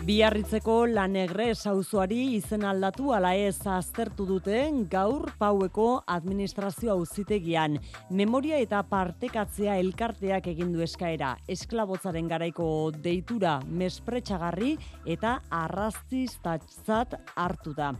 [0.00, 7.76] Biarritzeko lanegre sauzuari izen aldatu ala ez aztertu dute gaur paueko administrazio auzitegian.
[8.08, 11.34] Memoria eta partekatzea elkarteak egin du eskaera.
[11.52, 14.70] Esklabotzaren garaiko deitura mespretxagarri
[15.04, 17.90] eta arrazistatzat hartu da.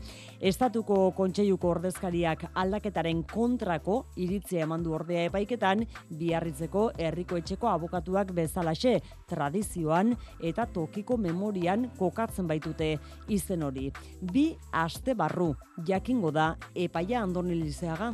[0.41, 8.97] Estatuko kontseiluko ordezkariak aldaketaren kontrako iritzia emandu ordea epaiketan Biarritzeko herriko etxeko abokatuak bezalaxe
[9.29, 13.91] tradizioan eta tokiko memorian kokatzen baitute izen hori.
[14.21, 15.53] Bi aste barru
[15.87, 18.13] jakingo da epaia andonilizeaga.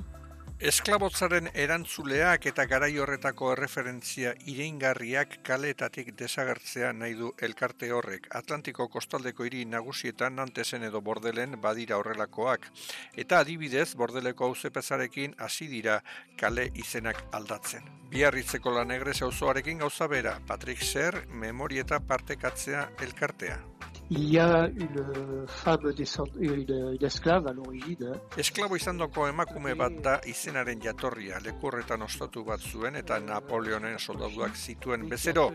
[0.58, 8.26] Esklabotzaren erantzuleak eta garai horretako erreferentzia ireingarriak kaletatik desagertzea nahi du elkarte horrek.
[8.40, 12.66] Atlantiko kostaldeko hiri nagusietan nantesen edo bordelen badira horrelakoak.
[13.14, 16.00] Eta adibidez, bordeleko auzepezarekin hasi dira
[16.42, 17.86] kale izenak aldatzen.
[18.10, 23.62] Biarritzeko lanegre zauzoarekin gauza bera, Patrick Ser, memorieta partekatzea elkartea.
[24.10, 25.94] Il y a une femme
[26.40, 28.14] une, une esclave à l'origine.
[28.38, 34.56] Esklabo izan doko emakume bat da izenaren jatorria, lekurretan ostatu bat zuen eta Napoleonen soldaduak
[34.56, 35.50] zituen bezero.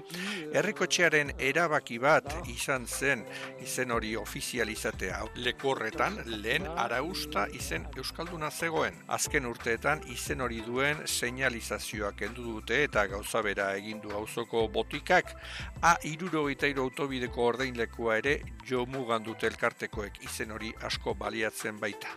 [0.53, 3.25] Herrikotxearen erabaki bat izan zen
[3.65, 5.23] izen hori ofizializatea.
[5.47, 9.01] Lekurretan lehen arausta izen Euskalduna zegoen.
[9.09, 15.33] Azken urteetan izen hori duen seinalizazioak kendu dute eta gauza bera egindu auzoko botikak.
[15.81, 22.09] A iruro eta autobideko ordeinlekua ere jo mugan dute elkartekoek izen hori asko baliatzen baita.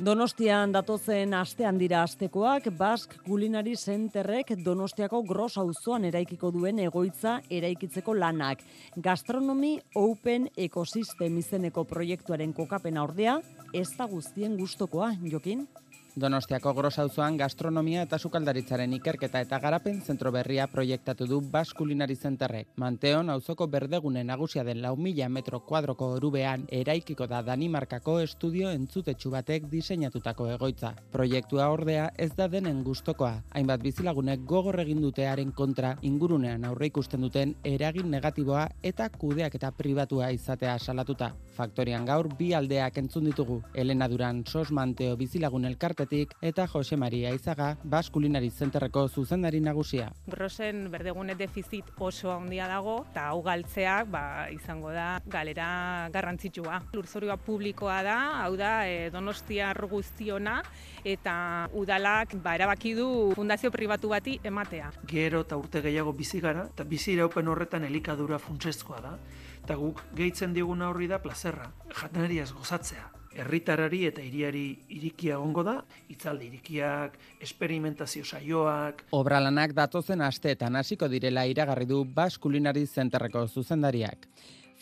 [0.00, 8.14] Donostian datozen astean dira astekoak, Bask Culinary Centerrek Donostiako gros auzoan eraikiko duen egoitza eraikitzeko
[8.16, 8.64] lanak.
[8.96, 13.36] Gastronomy Open Ecosystem izeneko proiektuaren kokapena ordea,
[13.74, 15.68] ez da guztien gustokoa, Jokin?
[16.12, 22.66] Donostiako grosauzoan gastronomia eta sukaldaritzaren ikerketa eta garapen zentro berria proiektatu du Bas Kulinari Zenterrek.
[22.76, 29.30] Manteon, auzoko berdegune nagusia den lau mila metro kuadroko orubean eraikiko da Danimarkako estudio entzutetsu
[29.32, 30.90] batek diseinatutako egoitza.
[31.12, 33.32] Proiektua ordea ez da denen gustokoa.
[33.56, 39.72] Hainbat bizilagunek gogor egin dutearen kontra ingurunean aurre ikusten duten eragin negatiboa eta kudeak eta
[39.72, 41.32] pribatua izatea salatuta.
[41.56, 43.62] Faktorian gaur bi aldeak entzun ditugu.
[43.72, 45.64] Elena Duran Sos Manteo bizilagun
[46.02, 50.10] elkartetik eta Jose Maria Izaga Bas Kulinari Zenterreko zuzendari nagusia.
[50.26, 56.82] Brosen berdegune defizit oso handia dago eta hau galtzeak ba, izango da galera garrantzitsua.
[56.92, 60.62] Lurzorioa publikoa da, hau da e, Donostia guztiona
[61.04, 64.92] eta udalak ba, erabaki du fundazio pribatu bati ematea.
[65.06, 69.16] Gero eta urte gehiago bizi gara eta bizi iraupen horretan elikadura funtsezkoa da.
[69.62, 73.21] Eta guk gehitzen diguna horri da plazerra, jatenariaz gozatzea.
[73.32, 75.78] Herritarari eta hiriari irikia egongo da,
[76.12, 79.06] itzaldi irikiak, esperimentazio saioak.
[79.16, 84.28] Obralanak datozen asteetan hasiko direla iragarri du Bas Kulinari Zenterreko zuzendariak.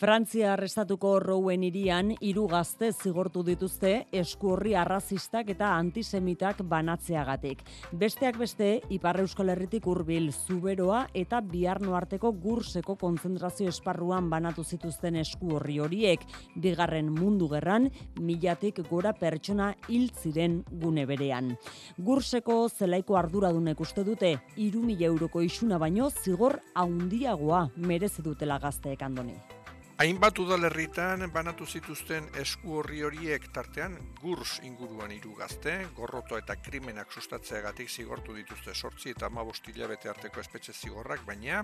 [0.01, 3.91] Frantzia arrestatuko rouen irian hiru gazte zigortu dituzte
[4.21, 7.61] eskuorri arrazistak eta antisemitak banatzeagatik.
[8.01, 15.21] Besteak beste, Ipar Euskal Herritik hurbil zuberoa eta biarno arteko gurseko konzentrazio esparruan banatu zituzten
[15.21, 16.25] eskuorri horiek.
[16.57, 21.53] Bigarren mundu gerran, milatik gora pertsona hil ziren gune berean.
[22.01, 29.05] Gurseko zelaiko arduradunek uste dute, iru mila euroko isuna baino zigor haundiagoa merezi dutela gazteek
[29.05, 29.60] andoni.
[30.01, 37.13] Hainbat udalerritan banatu zituzten esku horri horiek tartean gurs inguruan hiru gazte, gorroto eta krimenak
[37.13, 41.59] sustatzeagatik zigortu dituzte sortzi eta amabost hilabete arteko espetxe zigorrak, baina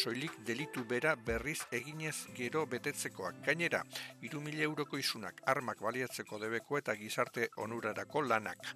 [0.00, 3.38] soilik delitu bera berriz eginez gero betetzekoak.
[3.46, 3.84] Gainera,
[4.26, 8.74] iru mila euroko isunak armak baliatzeko debeko eta gizarte onurarako lanak.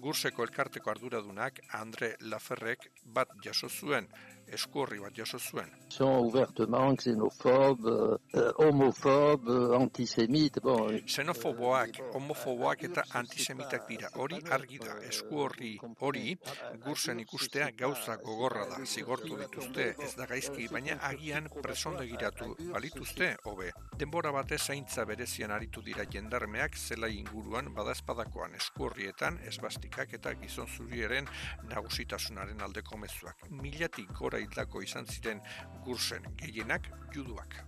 [0.00, 4.08] Gurseko elkarteko arduradunak Andre Laferrek bat jaso zuen,
[4.52, 5.70] eskuorri bat jaso zuen.
[5.88, 10.98] Son ouvertement xenofob, uh, homofob, uh, antisemit, bon.
[11.06, 14.10] Xenofoboak, homofoboak eta antisemitak dira.
[14.16, 16.36] Hori argi da, eskuorri hori
[16.84, 18.80] gurzen ikustea gauza gogorra da.
[18.84, 23.70] Zigortu dituzte, ez da gaizki, baina agian presonde giratu balituzte, hobe.
[23.98, 31.28] Denbora batez zaintza berezian aritu dira jendarmeak zela inguruan badazpadakoan eskuorrietan, esbastikak eta gizon zurieren
[31.70, 33.48] nagusitasunaren aldeko mezuak.
[33.50, 35.40] Milatik gora hildako izan ziren
[35.84, 37.58] gursen gehienak juduak.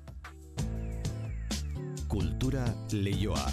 [2.10, 3.46] Kultura leioa.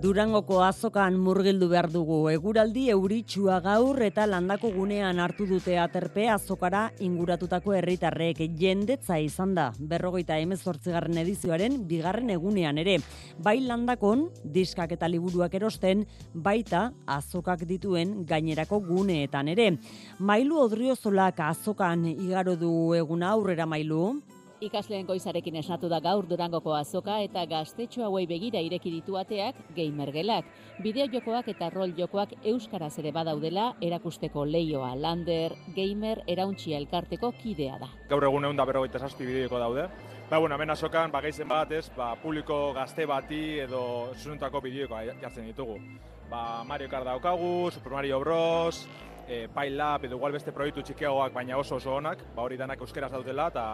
[0.00, 2.22] Durangoko azokan murgildu behar dugu.
[2.32, 9.66] Eguraldi euritsua gaur eta landako gunean hartu dute aterpe azokara inguratutako herritarrek jendetza izan da.
[9.92, 12.96] Berrogeita emezortzigarren edizioaren bigarren egunean ere.
[13.44, 19.74] Bai landakon, diskak eta liburuak erosten, baita azokak dituen gainerako guneetan ere.
[20.16, 24.14] Mailu odriozolak azokan igaro du eguna aurrera mailu.
[24.60, 30.44] Ikasleen goizarekin esnatu da gaur Durangoko azoka eta gaztetxo hauei begira ireki ditu ateak gamergelak.
[30.84, 37.80] Bideo jokoak eta rol jokoak euskaraz ere badaudela erakusteko leioa Lander Gamer erauntxia elkarteko kidea
[37.80, 37.88] da.
[38.12, 39.88] Gaur egun egun da berrogeita zazpi bideoko daude.
[40.28, 43.82] Ba, bueno, hemen azokan, ba, gaizen bat, ez, ba, publiko gazte bati edo
[44.18, 45.80] zuzuntako bideoko jartzen ditugu.
[46.28, 48.84] Ba, Mario Kart daukagu, Super Mario Bros,
[49.30, 53.12] e, Pylab edo igual beste proiektu txikiagoak baina oso oso onak, ba hori danak euskeraz
[53.14, 53.64] daudela eta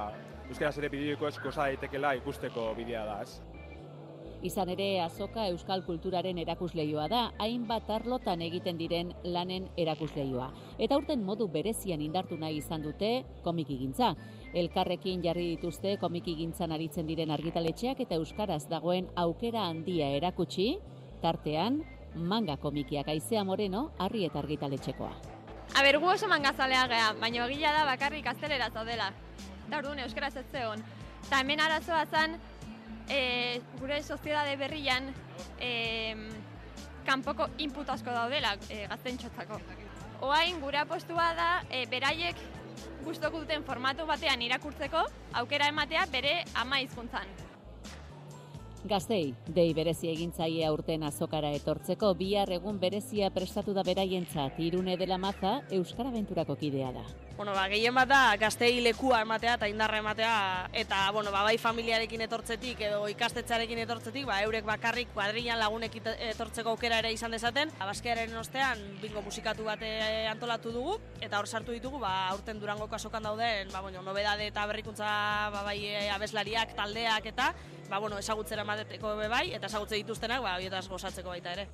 [0.50, 3.40] euskeraz ere bideoiko esko daitekela ikusteko bidea da, ez.
[4.44, 10.50] Izan ere, azoka euskal kulturaren erakusleioa da, hainbat arlotan egiten diren lanen erakusleioa.
[10.78, 14.12] Eta urten modu berezian indartu nahi izan dute komiki gintza.
[14.52, 20.76] Elkarrekin jarri dituzte komiki gintzan aritzen diren argitaletxeak eta euskaraz dagoen aukera handia erakutsi,
[21.24, 21.80] tartean,
[22.14, 25.36] manga komikiak aizea moreno, harri eta argitaletxekoa.
[25.77, 29.11] Aber, gu oso mangazalea geha, baina egila da bakarrik aztelera zaudela.
[29.66, 30.83] Eta orduan euskaraz ez zegoen.
[31.27, 32.39] Eta hemen arazoa zen,
[33.12, 35.11] e, gure soziedade berrian,
[35.61, 36.16] e,
[37.05, 39.61] kanpoko input asko daudela e, gaztentxotzako.
[40.24, 42.41] Oain, gure apostua da, e, beraiek
[43.05, 45.05] gustoko duten formatu batean irakurtzeko,
[45.43, 47.45] aukera ematea bere ama hizkuntzan.
[48.87, 55.18] Gaztei, dei berezi egintzaia urten azokara etortzeko, bihar egun berezia prestatu da beraientzat, irune dela
[55.18, 57.03] maza, Euskara Venturako kidea da.
[57.37, 60.37] Bueno, ba, gehien bat da gaztei lekua ematea eta indarra ematea
[60.72, 65.99] eta bueno, ba, bai familiarekin etortzetik edo ikastetxarekin etortzetik, ba, eurek bakarrik kuadrilan lagunek
[66.30, 67.72] etortzeko aukera ere izan dezaten.
[67.84, 72.89] Abaskearen ostean bingo musikatu bat eh, antolatu dugu eta hor sartu ditugu ba, aurten durango
[72.89, 75.11] kasokan dauden ba, bueno, nobedade eta berrikuntza
[75.53, 77.53] ba, bai, eh, abeslariak, taldeak eta
[77.91, 81.68] ba, bueno, esagutzera emateko bai eta esagutze dituztenak ba, horietaz gozatzeko baita ere.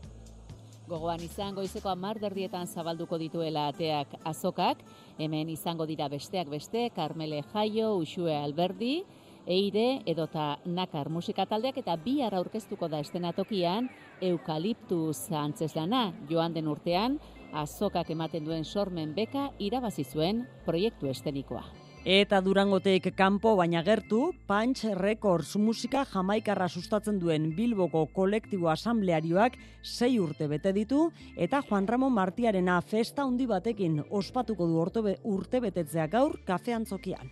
[0.91, 4.83] Gogoan izan goizeko amar derdietan zabalduko dituela ateak azokak,
[5.19, 9.05] hemen izango dira besteak beste, Carmele Jaio, Usue Alberdi,
[9.47, 13.89] Eire edota Nakar musika taldeak eta bi aurkeztuko da estenatokian
[14.23, 17.19] Eukaliptus antzeslana joan den urtean
[17.53, 21.82] azokak ematen duen sormen beka irabazi zuen proiektu estenikoa.
[22.03, 30.19] Eta durangoteik kanpo baina gertu, Punch Records musika jamaikarra sustatzen duen Bilboko kolektibo asamblearioak sei
[30.19, 36.41] urte bete ditu, eta Juan Ramon Martiarena festa handi batekin ospatuko du urte betetzea gaur
[36.45, 37.31] kafean zokian.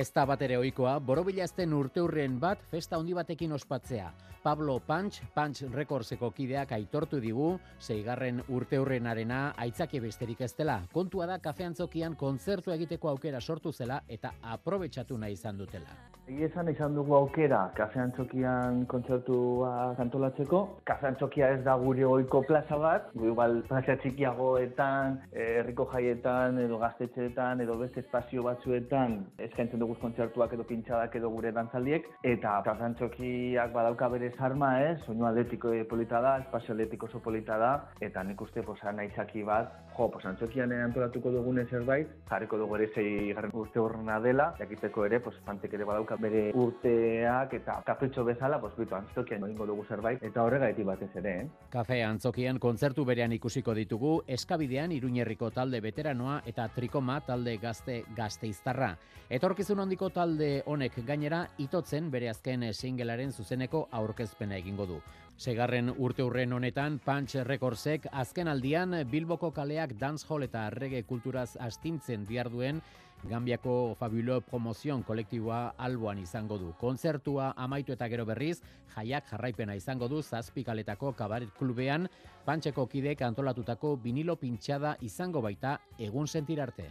[0.00, 4.06] Ez da bat ere oikoa, borobilazten urteurren bat festa handi batekin ospatzea.
[4.40, 7.50] Pablo Punch, Punch Recordseko kideak aitortu digu,
[7.84, 10.78] zeigarren urteurren arena aitzaki besterik ez dela.
[10.94, 15.92] Kontua da kafeantzokian kontzertu egiteko aukera sortu zela eta aprobetsatu nahi izan dutela.
[16.30, 20.60] Esan izan dugu aukera kafean txokian kontzertua kantolatzeko.
[20.86, 26.60] Kafean txokia ez da gure oiko plaza bat, gu igual plaza txikiagoetan, eh, herriko jaietan,
[26.62, 32.06] edo gaztetxeetan, edo beste espazio batzuetan eskaintzen dugu kontzertuak edo pintxadak edo gure dantzaldiek.
[32.22, 37.58] Eta kafean txokiak badauka bere zarma ez, soinu atletiko polita da, espazio atletiko oso polita
[37.58, 42.78] da, eta nik uste posa naizaki bat, jo, posa antxokian antolatuko dugune zerbait, jarriko dugu
[42.78, 47.78] ere zei garren urte horrena dela, jakiteko ere, pos, pantek ere badauka bere urteak eta
[47.86, 51.46] kapritxo bezala, pues bitu, antzokian egingo dugu zerbait, eta horregaiti batez ere, eh?
[51.72, 58.94] Kafe antzokian kontzertu berean ikusiko ditugu, eskabidean iruñerriko talde veteranoa eta trikoma talde gazte gazteiztarra.
[59.30, 65.00] Etorkizun hondiko talde honek gainera, itotzen bere azken singelaren zuzeneko aurkezpena egingo du.
[65.40, 72.26] Segarren urte hurren honetan, Punch Recordsek azken aldian Bilboko kaleak dancehall eta reggae kulturaz astintzen
[72.28, 72.82] diarduen
[73.28, 76.72] Gambiako Fabulo Promozion kolektiboa alboan izango du.
[76.80, 78.60] Kontzertua amaitu eta gero berriz,
[78.94, 82.08] jaiak jarraipena izango du zazpikaletako kabaret klubean,
[82.46, 86.90] pantxeko kidek antolatutako vinilo pintxada izango baita egun sentirarte.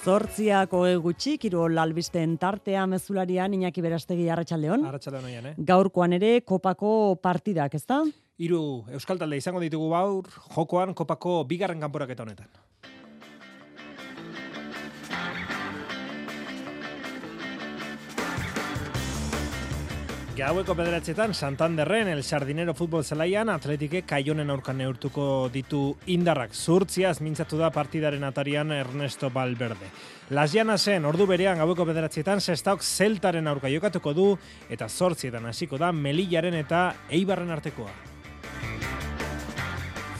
[0.00, 4.86] Zortziako egutxi, kiro lalbisten tartea mezularian, Iñaki Berastegi Arratxaldeon.
[4.88, 5.54] Arratxaldeon oian, eh?
[5.70, 7.98] Gaurkoan ere, kopako partidak, ezta?
[8.40, 8.62] Hiru
[8.96, 12.48] Euskal Talde izango ditugu baur, jokoan kopako bigarren kanporak eta honetan.
[20.40, 26.54] Gaueko bederatzetan, Santanderren, El Sardinero futbol zelaian, atletike kaionen aurkan neurtuko ditu indarrak.
[26.56, 29.90] Zurtziaz mintzatu da partidaren atarian Ernesto Valverde.
[30.30, 34.38] Las zen, ordu berean gaueko bederatzetan, sestaok zeltaren aurka jokatuko du,
[34.70, 37.90] eta zortzietan hasiko da Melillaren eta Eibarren artekoa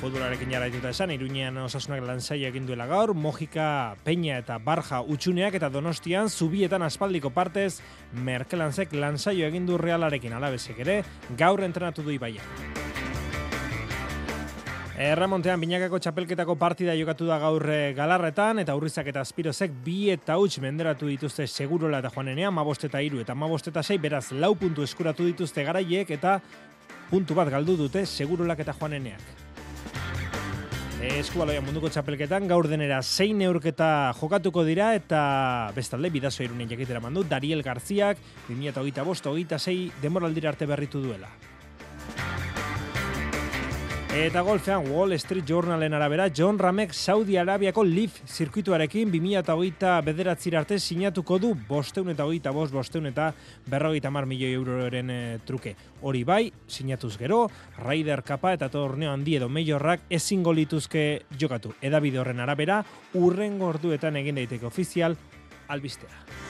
[0.00, 5.68] futbolarekin jarraituta esan, Iruñean osasunak lanzai egin duela gaur, Mojika, Peña eta Barja utxuneak eta
[5.68, 7.82] Donostian zubietan aspaldiko partez,
[8.12, 11.02] Merkelanzek lanzaio egin du Realarekin alabezek ere,
[11.36, 12.40] gaur entrenatu du ibaia.
[15.00, 20.36] Erramontean binakako txapelketako partida jokatu da gaur eh, galarretan eta urrizak eta azpirozek bi eta
[20.40, 24.54] huts menderatu dituzte segurola eta joanenean, mabost eta iru eta mabost eta sei, beraz lau
[24.56, 26.40] puntu eskuratu dituzte garaiek eta
[27.12, 29.49] puntu bat galdu dute segurolak eta joaneneak.
[31.00, 35.20] Eskubaloia munduko txapelketan gaur denera zein neurketa jokatuko dira eta
[35.72, 38.20] bestalde bidazo irunen jakitera mandu Dariel Garziak
[38.50, 41.32] 2008 bost, 2006 demoraldira arte berritu duela.
[44.10, 50.80] Eta golfean Wall Street Journalen arabera, John Ramek Saudi Arabiako Leaf zirkuituarekin 2008 bederatzir arte
[50.80, 53.28] sinatuko du bosteun eta hogeita bost, bosteun eta
[53.70, 55.76] berrogeita mar milioi euroren e, truke.
[56.02, 57.44] Hori bai, sinatuz gero,
[57.78, 61.76] Raider Kapa eta torneo handi edo meiorrak ezingo lituzke jokatu.
[61.80, 62.82] Edabide horren arabera,
[63.14, 65.14] urren gorduetan egin daiteke ofizial,
[65.68, 66.49] albistea.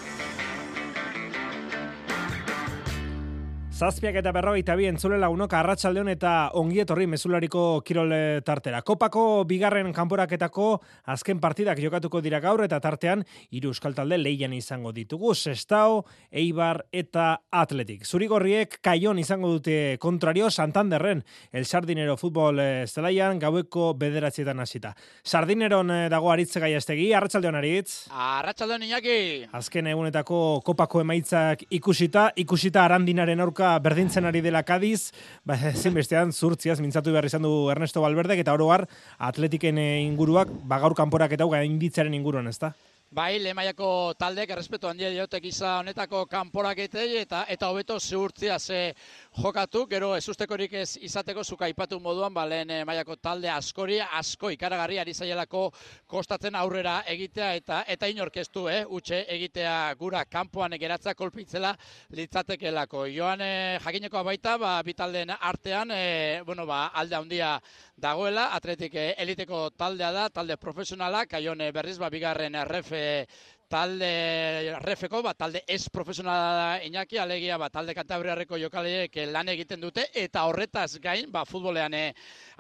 [3.81, 8.11] Zazpiak eta berrogeita bi entzule lagunok arratsaldeon eta ongi etorri mezulariko kirol
[8.45, 8.83] tartera.
[8.85, 10.67] Kopako bigarren kanporaketako
[11.15, 15.33] azken partidak jokatuko dira gaur eta tartean hiru euskal talde leian izango ditugu.
[15.33, 18.05] Sestao, Eibar eta Atletik.
[18.05, 24.93] Zurigorriek kaion izango dute kontrario Santanderren el Sardinero futbol eh, zelaian gaueko bederatzietan hasita.
[25.25, 27.97] Sardineron eh, dago aritze gaiastegi, arratsaldeon aritz.
[28.13, 29.19] Arratsaldeon Iñaki.
[29.57, 35.13] Azken egunetako kopako emaitzak ikusita, ikusita arandinaren aurka berdintzen ari dela Kadiz,
[35.47, 38.87] ba, ezin bestean zurtziaz mintzatu behar izan du Ernesto Valverdek eta oroar
[39.19, 42.75] atletiken eh, inguruak, ba gaur kanporak eta gainditzaren inguruan, ezta?
[43.11, 48.95] Bai, lemaiako taldek errespetu handia diotek izan honetako kanporaketei eta eta hobeto zehurtzia ze
[49.35, 53.99] jokatu, gero ez ustekorik ez izateko zuka ipatu moduan, ba, lehen eh, mailako talde askori,
[54.01, 55.73] asko ikaragarri ari zaielako
[56.07, 61.75] kostatzen aurrera egitea eta eta inorkestu, eh, utxe egitea gura kanpoan geratza kolpitzela
[62.15, 63.09] litzatekelako.
[63.11, 67.57] Joan eh, jakineko baita, ba, bitaldeen artean, eh, bueno, ba, alde handia
[68.01, 72.57] dagoela, atletik eh, eliteko taldea da, talde profesionala, kaion eh, berriz, ba, bigarren
[73.01, 73.27] え、
[73.71, 80.09] talde refeko, ba, talde ez profesionala da inaki, alegia ba, talde kantabriarreko jokaleek lan egiten dute,
[80.19, 82.03] eta horretaz gain, ba, futbolean e,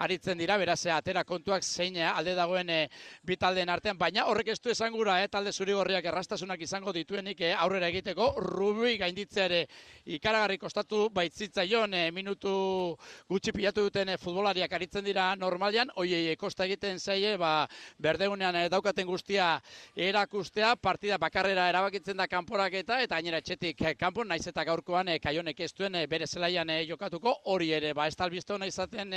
[0.04, 2.78] aritzen dira, beraz, atera kontuak zein eh, alde dagoen e,
[3.26, 7.42] bi taldeen artean, baina horrek ez du esan gura, e, talde zurigorriak errastasunak izango dituenik
[7.42, 9.60] e, aurrera egiteko, rubi gainditzea ere
[10.14, 12.54] ikaragarri kostatu baitzitzaion e, minutu
[13.28, 17.66] gutxi pilatu duten futbolariak aritzen dira normalian, oiei, kosta egiten zaie, ba,
[17.98, 19.56] berdeunean daukaten guztia
[19.98, 25.14] erakustea, partida bakarrera erabakitzen da kanporaketa eta gainera etxetik eh, kanpon naiz eta gaurkoan e,
[25.18, 27.32] kaionek ez duen eh, bere zelaian jokatuko.
[27.48, 29.14] Hori ere ba ez talbizte hona izaten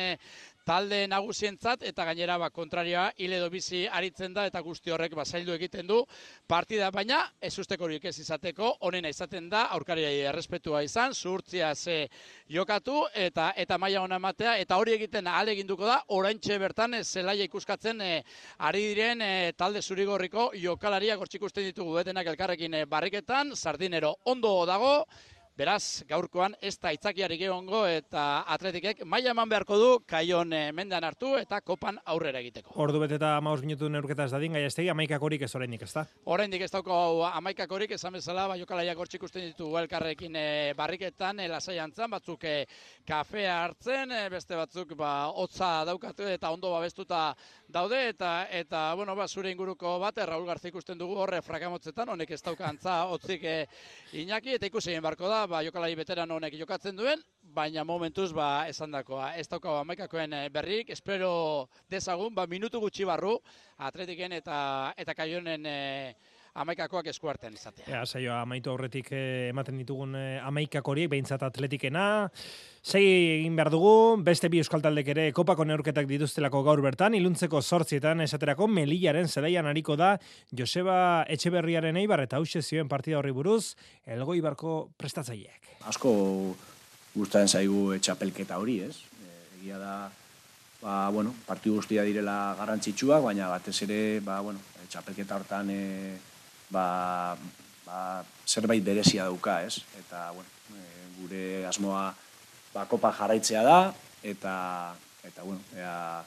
[0.63, 5.51] talde nagusientzat eta gainera ba kontrarioa hile bizi aritzen da eta guzti horrek ba zaildu
[5.57, 6.05] egiten du
[6.47, 6.89] partida.
[6.89, 12.07] Baina ez usteko horiek ez izateko honena izaten da aurkariai errespetua izan zuhurtzia ze
[12.47, 18.01] jokatu eta eta maila ona ematea eta hori egiten aleginduko da oraintxe bertan zelaia ikuskatzen
[18.59, 19.27] ari diren
[19.57, 24.93] talde zurigorriko jokalaria gortzikusten ditugu etenak elkarrekin eh, barriketan, sardinero ondo dago,
[25.53, 31.05] Beraz, gaurkoan ez da itzakiarik egongo eta atletikek maila eman beharko du kaion eh, mendan
[31.05, 32.71] hartu eta kopan aurrera egiteko.
[32.81, 35.91] Ordu bete eta maus minutu neurketa ez dadin, gai estegi, amaikak horik ez horrendik ez
[35.93, 36.07] da?
[36.25, 36.95] Horrendik ez dauko
[37.27, 40.47] amaikak horik, esan bezala, bai jokalaiak hortzik usten ditu elkarrekin e,
[40.79, 42.55] barriketan, e, lasai antzan, batzuk e,
[43.05, 47.27] kafea hartzen, e, beste batzuk ba, hotza daukatu eta ondo babestuta
[47.69, 52.33] daude, eta, eta bueno, ba, zure inguruko bat, Raul Garza ikusten dugu horre frakamotzetan, honek
[52.33, 53.55] ez dauka antza hotzik e,
[54.25, 57.21] inaki, eta ikusi barko da, ba, jokalari beteran honek jokatzen duen,
[57.55, 59.33] baina momentuz ba, esan dakoa.
[59.39, 63.37] Ez dauka amaikakoen eh, berrik, espero dezagun, ba, minutu gutxi barru,
[63.77, 64.57] atletiken eta,
[64.97, 65.77] eta kaionen e,
[66.53, 67.85] amaikakoak eskuartean izatea.
[67.87, 72.05] Ja, saio, amaitu aurretik eh, ematen ditugun eh, amaikak horiek, behintzat atletikena,
[72.83, 77.61] Segi egin behar dugu, beste bi euskal taldek ere kopako neurketak dituztelako gaur bertan, iluntzeko
[77.63, 80.17] sortzietan esaterako melillaren zelaian hariko da
[80.51, 80.97] Joseba
[81.31, 85.71] Etxeberriaren eibar eta hause zioen partida horri buruz, elgoi barko prestatzaileak.
[85.87, 86.11] Asko
[87.15, 88.97] gustaren zaigu etxapelketa hori, ez?
[89.23, 89.31] E,
[89.61, 89.95] egia da,
[90.81, 95.81] ba, bueno, partidu guztia direla garrantzitsuak, baina batez ere, ba, bueno, etxapelketa hortan e,
[96.73, 97.37] ba,
[97.85, 99.85] ba, zerbait berezia dauka, ez?
[99.99, 100.81] Eta, bueno, e,
[101.19, 102.09] gure asmoa
[102.73, 103.79] ba, kopa jarraitzea da,
[104.25, 104.55] eta,
[105.23, 106.23] eta bueno, ea,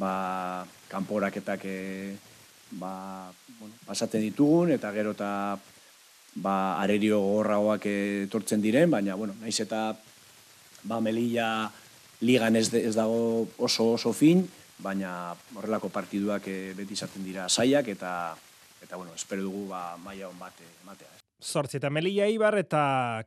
[0.00, 0.12] ba,
[0.88, 1.78] kanporaketak e,
[2.80, 3.28] ba,
[3.60, 5.58] bueno, pasaten ditugun, eta gero eta
[6.40, 9.92] ba, arerio gorragoak etortzen diren, baina, bueno, naiz eta
[10.84, 11.68] ba, Melilla
[12.24, 14.46] ligan ez, ez dago oso oso fin,
[14.80, 18.36] baina horrelako partiduak e, beti izaten dira saiak eta
[18.82, 21.15] eta bueno, espero dugu ba maila on bat ematea.
[21.36, 22.78] Zortzi eta Melilla Ibar eta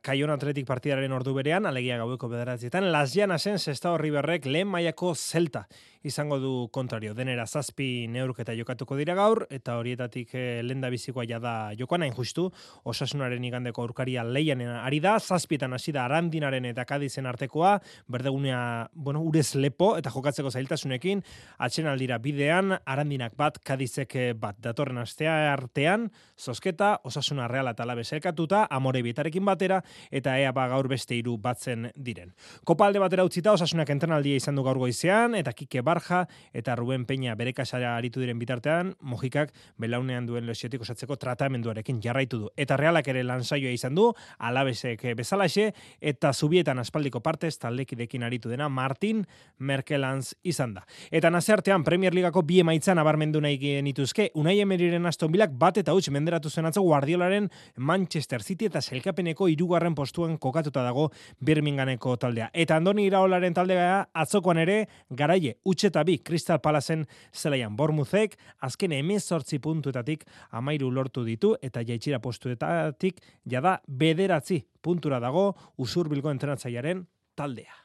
[0.02, 5.14] Kaion Atletik partidaren ordu berean, alegia gaueko bederatzietan, Las Llanasen sexta horri berrek lehen mailako
[5.14, 5.68] zelta
[6.02, 7.12] izango du kontrario.
[7.14, 12.48] Denera zazpi neurketa jokatuko dira gaur, eta horietatik e, lenda bizikoa jada jokoan hain justu,
[12.88, 17.76] osasunaren igandeko aurkaria leian ari da, zazpietan hasi da arandinaren eta kadizen artekoa,
[18.08, 21.22] berdegunea, bueno, urez lepo, eta jokatzeko zailtasunekin,
[21.58, 26.08] atxen aldira bidean, arandinak bat, kadizek eh, bat, datorren astea artean,
[26.40, 31.36] zozketa, osasuna reala eta labe zelkatuta, amore bitarekin batera, eta ea ba gaur beste hiru
[31.38, 32.32] batzen diren.
[32.64, 37.36] Kopalde batera utzita, osasunak entrenaldia izan du gaur goizean, eta kike Barja eta Ruben Peña
[37.36, 42.50] bere kasara aritu diren bitartean, Mojikak belaunean duen lesiotik osatzeko tratamenduarekin jarraitu du.
[42.56, 48.68] Eta realak ere lansaioa izan du, alabesek bezalaxe, eta zubietan aspaldiko partez taldekidekin aritu dena
[48.68, 49.26] Martin
[49.58, 50.86] Merkelanz izan da.
[51.10, 55.92] Eta nazeartean Premier Ligako bi emaitzan abarmendu nahi genituzke, unai emeriren aston bilak bat eta
[55.92, 57.50] huts menderatu zen atzo Guardiolaren
[57.90, 61.08] Manchester City eta selkapeneko irugarren postuan kokatuta dago
[61.42, 62.50] Birminghameko taldea.
[62.54, 64.76] Eta Andoni Iraolaren taldea atzokoan ere
[65.10, 67.02] garaie utxeta bi Crystal Palacen
[67.34, 68.38] zelaian Bormuzek
[68.68, 70.24] azken emezortzi puntuetatik
[70.62, 73.20] amairu lortu ditu eta jaitxira postuetatik
[73.56, 77.79] jada bederatzi puntura dago usurbilgo entrenatzaiaren taldea.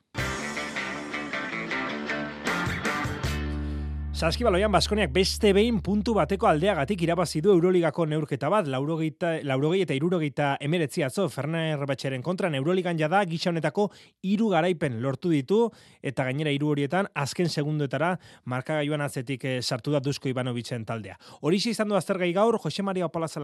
[4.16, 9.97] Saskibaloian Baskoniak beste behin puntu bateko aldeagatik irabazi du Euroligako neurketa bat, laurogeita, laurogei eta
[9.97, 13.89] irurogeita emeretzi atzo Ferner Batxeren kontra Euroligan jada gisa honetako
[14.24, 15.57] hiru garaipen lortu ditu
[16.01, 18.13] eta gainera hiru horietan azken segundoetara
[18.45, 21.20] markagailuan atzetik eh, sartu da Dusko Ivanovicen taldea.
[21.41, 23.41] Horixe izan du aztergai gaur Jose Maria Opalaza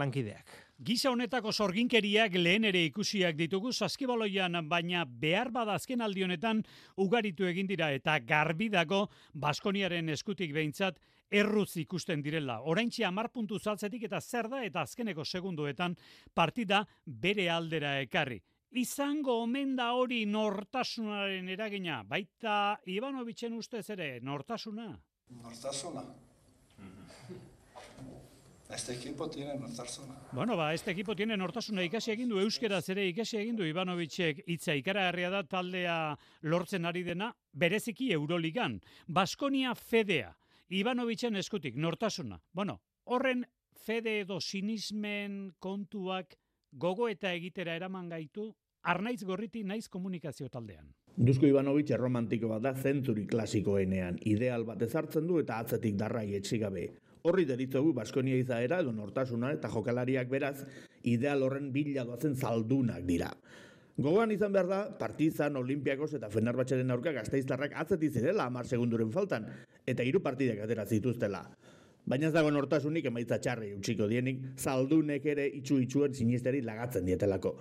[0.80, 6.62] Gisa honetako sorginkeriak lehen ere ikusiak ditugu saskibaloian, baina behar bada azken aldi honetan
[6.96, 10.98] ugaritu egin dira eta garbi dago Baskoniaren eskutik behintzat
[11.30, 12.60] erruz ikusten direla.
[12.62, 15.94] Oraintxe amar puntu zaltzetik eta zer da eta azkeneko segunduetan
[16.34, 18.40] partida bere aldera ekarri.
[18.72, 24.88] Izango omen da hori nortasunaren eragina, baita Ivanovicen ustez ere, nortasuna?
[25.42, 26.31] Nortasuna.
[28.74, 30.14] Este equipo tiene nortasuna.
[30.32, 34.44] Bueno, ba, este equipo tiene nortasuna ikasi egin du euskeraz ere ikasi egin du Ivanovicek
[34.46, 35.96] hitza ikaragarria da taldea
[36.42, 38.80] lortzen ari dena bereziki Euroligan.
[39.06, 40.32] Baskonia Fedea
[40.72, 42.40] Ivanovicen eskutik nortasuna.
[42.52, 43.44] Bueno, horren
[43.84, 46.38] fede edo sinismen kontuak
[46.72, 50.88] gogo eta egitera eraman gaitu Arnaiz Gorriti naiz komunikazio taldean.
[51.16, 56.88] Dusko Ivanovic erromantiko bat da zentzuri klasikoenean, ideal bat ezartzen du eta atzetik darrai etxigabe.
[57.22, 60.64] Horri deritzogu Baskonia izaera edo nortasuna eta jokalariak beraz
[61.06, 63.28] ideal horren bila doazen zaldunak dira.
[64.02, 69.46] Gogoan izan behar da, partizan, olimpiakos eta fenarbatxeren aurka gazteiztarrak atzeti zirela amar segunduren faltan,
[69.86, 71.44] eta hiru partidak atera zituztela.
[72.08, 77.54] Baina ez dago nortasunik emaitza txarri utxiko dienik, zaldunek ere itxu itxuen sinisteri lagatzen dietelako.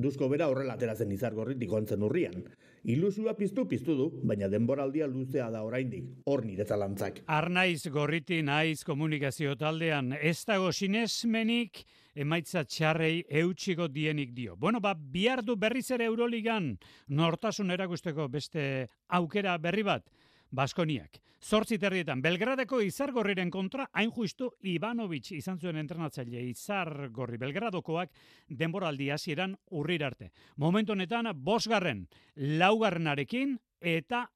[0.00, 2.38] Duzko bera horrela ateratzen izar gorritik ontzen urrian.
[2.82, 7.20] Ilusua piztu piztu du, baina denboraldia luzea da oraindik, hor nire zalantzak.
[7.30, 11.84] Arnaiz gorriti naiz komunikazio taldean, ez dago sinesmenik
[12.18, 14.56] emaitza txarrei eutxiko dienik dio.
[14.56, 16.72] Bueno, ba, bihar du berriz ere Euroligan
[17.06, 20.10] nortasun erakusteko beste aukera berri bat.
[20.52, 21.16] Baskoniak.
[21.42, 28.12] Zortzi terrietan, Belgradeko izargorriren kontra, hain justu Ivanovic izan zuen entrenatzaile izargorri Belgradokoak
[28.60, 30.30] denboraldi hasieran urrir arte.
[30.56, 32.04] Momentu honetan, bosgarren,
[32.36, 34.26] laugarrenarekin eta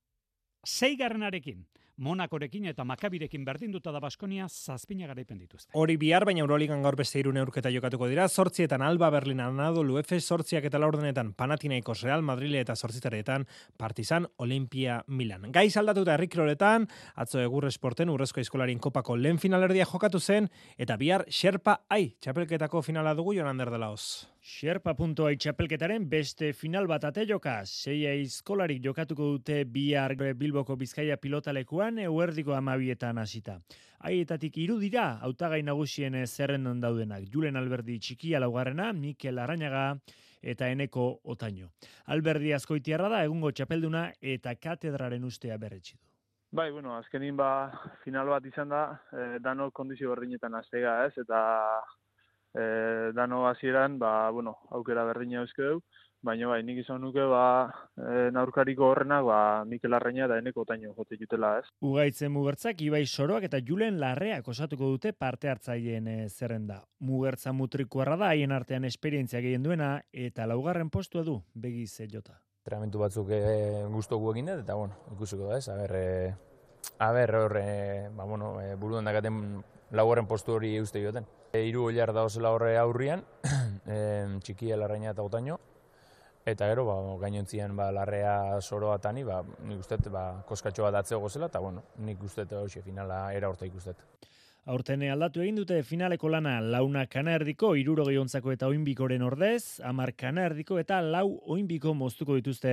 [0.67, 1.63] zeigarrenarekin.
[1.97, 5.71] Monakorekin eta Makabirekin berdinduta da Baskonia zazpina garaipen dituzte.
[5.73, 10.21] Hori bihar, baina Euroligan gaur beste irune urketa jokatuko dira, sortzietan Alba Berlin Anadolu Luefe,
[10.21, 13.47] sortziak eta laurdenetan Panatinaikos Real Madrile eta sortzitaretan
[13.79, 15.51] Partizan Olimpia Milan.
[15.53, 20.97] Gaiz aldatu eta errikroretan, atzo egur esporten urrezko eskolarien kopako lehen finalerdia jokatu zen, eta
[21.01, 23.71] bihar Sherpa Ai, txapelketako finala dugu joan ander
[24.47, 31.99] Sherpa.ai txapelketaren beste final bat ate joka, seia izkolarik jokatuko dute bihar Bilboko Bizkaia pilotalekuan
[32.05, 33.57] euerdiko amabietan hasita.
[34.07, 39.99] Aietatik iru dira, hautagai nagusien zerrendan daudenak, Julen Alberdi txikia laugarrena, Mikel Arañaga,
[40.41, 41.73] eta eneko otaino.
[42.07, 46.05] Alberdi azkoitiarra da, egungo txapelduna eta katedraren ustea berretsi du.
[46.55, 47.51] Bai, bueno, azkenin ba,
[48.07, 51.43] final bat izan da, eh, dano kondizio berdinetan aztega, ez, eta
[52.57, 55.81] e, dano hasieran ba, bueno, aukera berdina euskeu,
[56.27, 60.95] baina bai, nik izan nuke ba, e, naurkariko horrenak ba, Mikel Arreina eta eneko taino
[60.97, 61.69] jote jutela, ez?
[61.85, 66.81] Ugaitzen mugertzak, Ibai Soroak eta Julen Larreak osatuko dute parte hartzaileen e, zerrenda.
[67.05, 72.41] Mugertza mutrikuarra da, haien artean esperientzia gehien duena, eta laugarren postua du, begiz jota.
[72.67, 75.69] Tramentu batzuk e, guztoku egin dut, eta bueno, ikusiko da, ez?
[75.71, 76.35] Aber, e,
[76.99, 77.67] aber horre,
[78.17, 79.63] ba, bueno, e, buruan dakaten
[79.95, 81.27] laugarren postu hori uste joten.
[81.57, 83.23] E, iru hilar da osela horre aurrian,
[83.97, 83.99] e,
[84.45, 85.57] txikia larraina eta gotaino,
[86.53, 91.21] eta gero, ba, gainontzian ba, larrea soroa tani, ba, nik uste, ba, koskatxo bat atzeo
[91.23, 94.05] gozela, eta bueno, nik uste, hoxe finala era horta ikustet.
[94.67, 100.81] Aurtene aldatu egin dute finaleko lana launa kanardiko irurogei ontzako eta oinbikoren ordez, amar kanardiko
[100.83, 102.73] eta lau oinbiko moztuko dituzte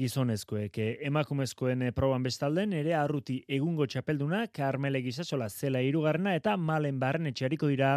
[0.00, 0.80] gizonezkoek.
[1.06, 7.70] Emakumezkoen proban bestalden ere arruti egungo txapelduna, Carmele Gizasola zela irugarrena eta malen barren etxeariko
[7.70, 7.92] dira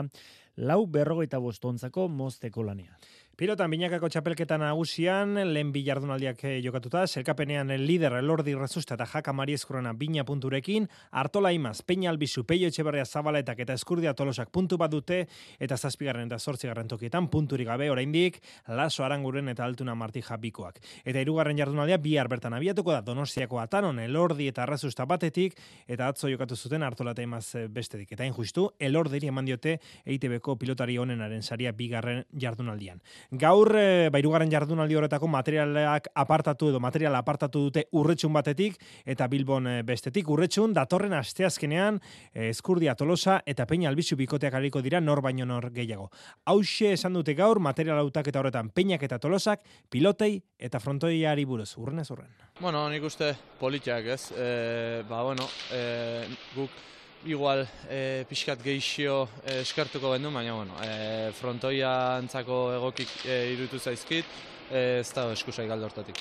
[0.62, 2.94] lau berrogeita bostontzako mozteko lania.
[3.40, 9.32] Pilotan binakako txapelketa nagusian, lehen bi jardunaldiak eh, jokatuta, zelkapenean lider Elordi Rezusta eta Jaka
[9.34, 14.92] Mariezkurrena bina punturekin, Artola Imaz, Peña Albizu, Peio Etxeberria Zabaletak eta Eskurdia Tolosak puntu bat
[14.92, 15.22] dute,
[15.60, 20.82] eta zazpigarren eta zortzigarren tokietan punturik gabe oraindik Laso Aranguren eta Altuna Marti Jabikoak.
[21.06, 25.56] Eta hirugarren jardunaldia bihar bertan abiatuko da Donostiako Atanon, Elordi eta Rezusta batetik,
[25.88, 28.12] eta atzo jokatu zuten Artola eta Imaz eh, bestetik.
[28.12, 33.00] Eta injustu, Elordiri eman diote EITB-ko pilotari onenaren saria bigarren jardunaldian.
[33.32, 39.68] Gaur, e, bairugarren jardunaldi horretako materialak apartatu edo material apartatu dute urretxun batetik eta Bilbon
[39.68, 40.30] e, bestetik.
[40.30, 42.00] Urretxun, datorren asteazkenean,
[42.34, 46.10] e, eskurdia tolosa eta peina albizu bikoteak hariko dira nor baino nor gehiago.
[46.46, 51.74] Hauxe esan dute gaur, material hautak eta horretan peinak eta tolosak, pilotei eta frontoiari buruz.
[51.78, 52.32] Urren ez urren.
[52.60, 54.22] Bueno, nik uste politiak ez.
[54.38, 56.82] E, ba, bueno, e, guk
[57.26, 63.80] igual e, pixkat geixio e, eskertuko gendu, baina bueno, e, frontoia antzako egokik e, irutu
[63.80, 64.26] zaizkit,
[64.72, 66.18] e, ez da eskusai galdortatik.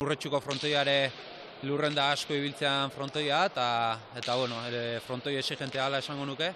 [0.00, 0.98] Urretxuko frontoiare
[1.64, 3.66] lurren da asko ibiltzean frontoia, eta,
[4.16, 6.52] eta bueno, ere frontoi exigente ala esango nuke,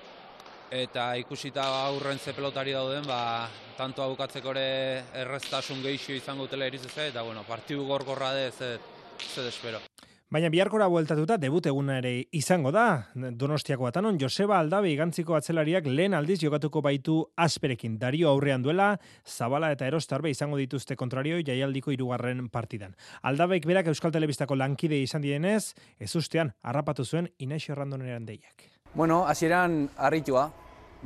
[0.70, 6.84] eta ikusita aurren ze pelotari dauden, ba, tanto abukatzeko ere erreztasun geixio izango utela eriz
[6.84, 9.80] eta bueno, partidu gorgorra de, ez, ez espero.
[10.28, 13.06] Baina biharkora bueltatuta debut eguna ere izango da.
[13.16, 17.94] Donostiako atanon Joseba Aldabe igantziko atzelariak lehen aldiz jokatuko baitu asperekin.
[17.96, 18.90] Dario aurrean duela,
[19.24, 22.92] Zabala eta Erostarbe izango dituzte kontrario jaialdiko irugarren partidan.
[23.22, 28.66] Aldabeik berak Euskal Telebistako lankide izan dienez, ez ustean, harrapatu zuen Inaixo Errandoneran deiak.
[28.92, 30.50] Bueno, hasieran harritua.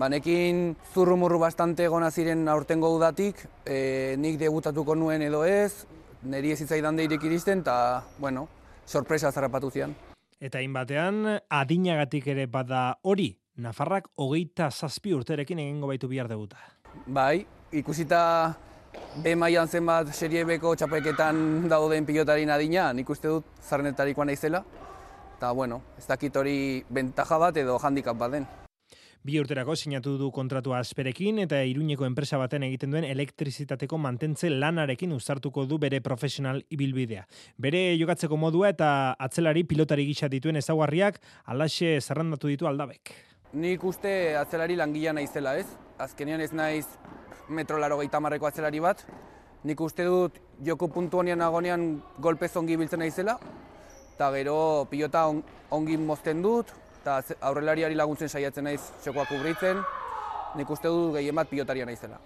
[0.02, 5.86] Banekin zurrumurru bastante gona ziren aurtengo udatik, e, nik debutatuko nuen edo ez,
[6.24, 8.48] niri ez itzaidan deirik iristen, eta, bueno,
[8.86, 9.94] sorpresa zarrapatu zian.
[10.40, 16.56] Eta batean adinagatik ere bada hori, Nafarrak hogeita zazpi urterekin egingo baitu bihar debuta.
[17.06, 18.54] Bai, ikusita
[19.22, 24.62] B mailan zenbat serie beko txapelketan dauden pilotarin adina, nik uste dut zarnetarikoa naizela.
[25.36, 26.56] Eta, bueno, ez dakit hori
[26.88, 28.48] bentaja bat edo handikap bat den.
[29.22, 35.12] Bi urterako sinatu du kontratua asperekin eta iruñeko enpresa baten egiten duen elektrizitateko mantentze lanarekin
[35.14, 37.22] uzartuko du bere profesional ibilbidea.
[37.54, 41.20] Bere jokatzeko modua eta atzelari pilotari gisa dituen ezaguarriak
[41.54, 43.14] alaxe zerrandatu ditu aldabek.
[43.54, 45.68] Nik uste atzelari langila naizela ez.
[46.02, 46.86] Azkenean ez naiz
[47.48, 49.06] metro laro marreko atzelari bat.
[49.62, 53.38] Nik uste dut joko puntu honean agonean golpe zongi biltzen naizela.
[54.16, 55.28] Eta gero pilota
[55.70, 57.18] ongi mozten dut, eta
[57.50, 59.82] aurrelariari laguntzen saiatzen naiz txekoak kubritzen,
[60.58, 62.20] nik uste dut gehien bat pilotaria naizela.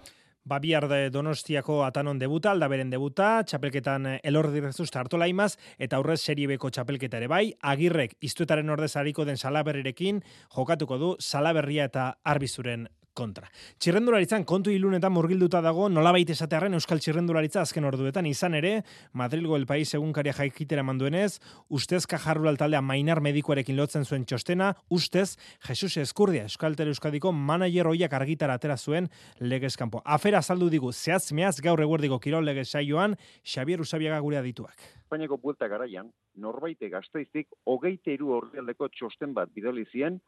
[0.47, 6.69] Babiar de Donostiako atanon debuta, aldaberen debuta, txapelketan elordi rezusta hartola imaz, eta aurrez seriebeko
[6.71, 10.21] txapelketa ere bai, agirrek iztuetaren ordez hariko den salaberrerekin,
[10.55, 12.87] jokatuko du salaberria eta arbizuren
[13.17, 13.49] kontra.
[13.81, 18.83] Txirrendularitzan kontu ilunetan murgilduta dago nolabait esatearren Euskal Txirrendularitza azken orduetan izan ere,
[19.17, 21.39] Madrilgo el País egunkaria jaikitera manduenez,
[21.73, 28.13] ustez kajarru altaldea mainar medikoarekin lotzen zuen txostena, ustez Jesus Eskurdia Euskalter Euskadiko manager hoiak
[28.13, 29.09] argitara atera zuen
[29.39, 30.03] legez kanpo.
[30.05, 34.77] Afera azaldu digu, zehaz meaz gaur eguerdiko kirol legez saioan, Xabier Usabiaga gure adituak.
[35.07, 40.19] Espainiako buelta garaian, norbaite gazteizik hogeite iru orrialdeko txosten bat bidali zien,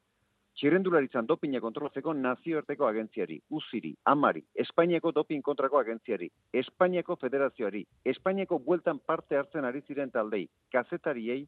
[0.58, 9.00] txirrendularitzan dopina kontrolatzeko nazioarteko agentziari, UZIRI, AMARI, Espainiako dopin kontrako agentziari, Espainiako federazioari, Espainiako bueltan
[9.00, 11.46] parte hartzen ari ziren taldei, kazetariei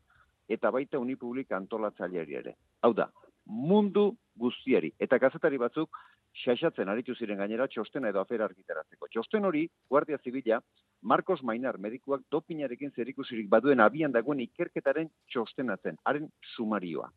[0.49, 2.55] eta baita unipublik antolatzaileari ere.
[2.81, 3.09] Hau da,
[3.45, 5.97] mundu guztiari eta kazetari batzuk
[6.43, 9.07] xaxatzen aritu ziren gainera txostena edo afera argitaratzeko.
[9.11, 10.61] Txosten hori, Guardia Zibila,
[11.01, 17.11] Marcos Mainar medikuak dopinarekin zerikusirik baduen abian dagoen ikerketaren txostenatzen, haren sumarioa.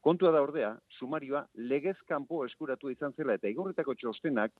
[0.00, 4.52] Kontua da ordea, sumarioa legez kanpo eskuratu izan zela eta igorretako txostenak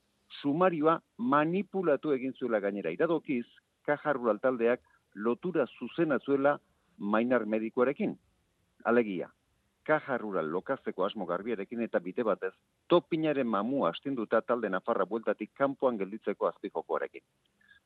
[0.43, 2.93] sumarioa manipulatu egin zuela gainera.
[2.93, 3.47] Iradokiz,
[3.89, 4.85] kaja rural taldeak
[5.15, 6.59] lotura zuzena zuela
[6.99, 8.19] mainar medikoarekin.
[8.85, 9.31] Alegia,
[9.89, 12.53] kaja rural lokazteko asmo garbiarekin eta bite batez,
[12.89, 17.25] topinaren mamua astinduta talde nafarra bueltatik kanpoan gelditzeko azpijokoarekin.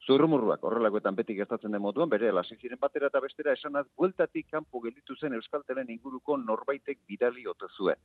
[0.05, 4.83] Zurrumurruak horrelakoetan beti gertatzen den moduan, bere lasi ziren batera eta bestera esanaz, bueltatik kanpo
[4.85, 8.01] gelditu zen Euskaltelen inguruko norbaitek bidali ote zuen.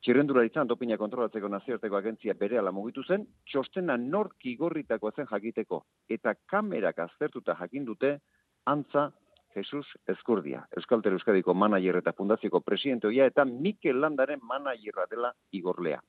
[0.00, 5.82] Txirrendura izan dopina kontrolatzeko nazioarteko agentzia bere ala mugitu zen, txostena nork igorritako zen jakiteko,
[6.08, 8.16] eta kamerak aztertuta jakin dute,
[8.64, 9.10] antza
[9.56, 16.00] Jesus Eskurdia, Euskalter Euskadiko manager eta fundazioko presidentoia eta Mikel Landaren managerra dela igorlea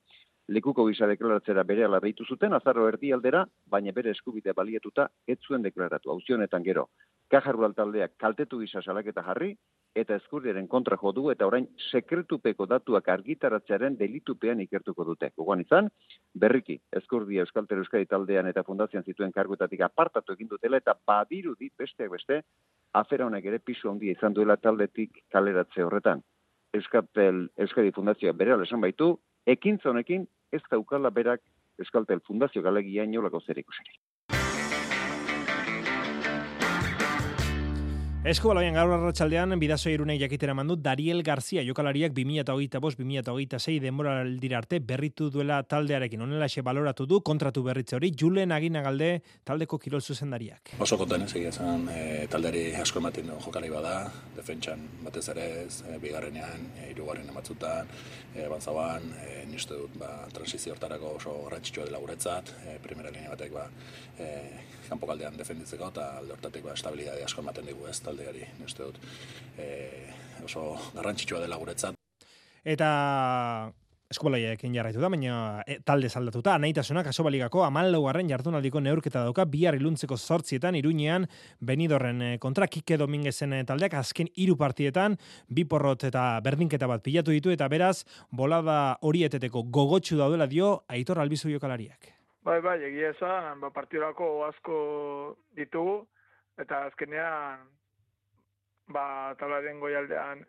[0.48, 5.38] lekuko gisa deklaratzera bere ala deitu zuten, azarro erdi aldera, baina bere eskubide balietuta ez
[5.46, 6.10] zuen deklaratu.
[6.10, 6.88] Hau honetan gero,
[7.30, 9.56] kajarru taldeak kaltetu gisa salaketa jarri,
[9.94, 15.30] eta eskurdiaren kontra jo du eta orain sekretupeko datuak argitaratzearen delitupean ikertuko dute.
[15.36, 15.90] Gogoan izan,
[16.34, 21.72] berriki, eskurdia Euskalter Euskadi taldean eta fundazioan zituen karguetatik apartatu egin dutela eta badiru dit
[21.76, 22.42] besteak beste,
[22.94, 26.22] afera honek ere pisu handia izan duela taldetik kaleratze horretan.
[26.74, 31.42] Euskaltel Euskadi Fundazioa bere esan baitu, ekintza honekin ez daukala berak
[31.78, 34.00] Euskaltel Fundazio galegia inolako zer ikusirik.
[38.28, 44.82] Esko baloian gaur arratsaldean bidazo irunek jakitera mandu Dariel Garcia jokalariak 2025-2026 denbora aldira arte
[44.84, 46.20] berritu duela taldearekin.
[46.26, 50.74] Honela xe baloratu du kontratu berritze hori Julen Aginagalde taldeko kirol zuzendariak.
[50.76, 53.94] Oso konten ez egia zen, e, taldeari asko ematen du jokalari bada,
[54.36, 57.88] defentsan batez ere ez, e, bigarrenean, e, irugarren ematzutan,
[58.34, 63.32] e, bantzaban, e, niste dut ba, transizio hortarako oso garrantzitsua dela guretzat, e, primera linea
[63.32, 63.70] batek ba,
[64.20, 64.28] e,
[64.88, 69.00] kanpokaldean defenditzeko eta alde hortatik ba, estabilidade asko ematen digu ez taldeari, neste dut
[69.58, 69.68] e,
[70.44, 71.98] oso garrantzitsua dela guretzat.
[72.64, 72.88] Eta
[74.08, 79.76] eskubalaiaekin jarraitu da, baina e, talde zaldatuta, anaitasunak asobaligako amal laugarren jardunaldiko neurketa dauka, bihar
[79.76, 81.28] iluntzeko zortzietan, iruñean,
[81.60, 85.18] benidorren e, kontra, Kike Dominguezen e, taldeak, azken hiru partietan,
[85.48, 91.20] bi porrot eta berdinketa bat pilatu ditu, eta beraz, bolada horieteteko gogotsu daudela dio, aitor
[91.20, 92.17] albizu jokalariak.
[92.48, 94.76] Bai, bai, egia esan, ba, partiorako asko
[95.52, 95.98] ditugu,
[96.56, 97.66] eta azkenean,
[98.88, 100.40] ba, tablaren goialdean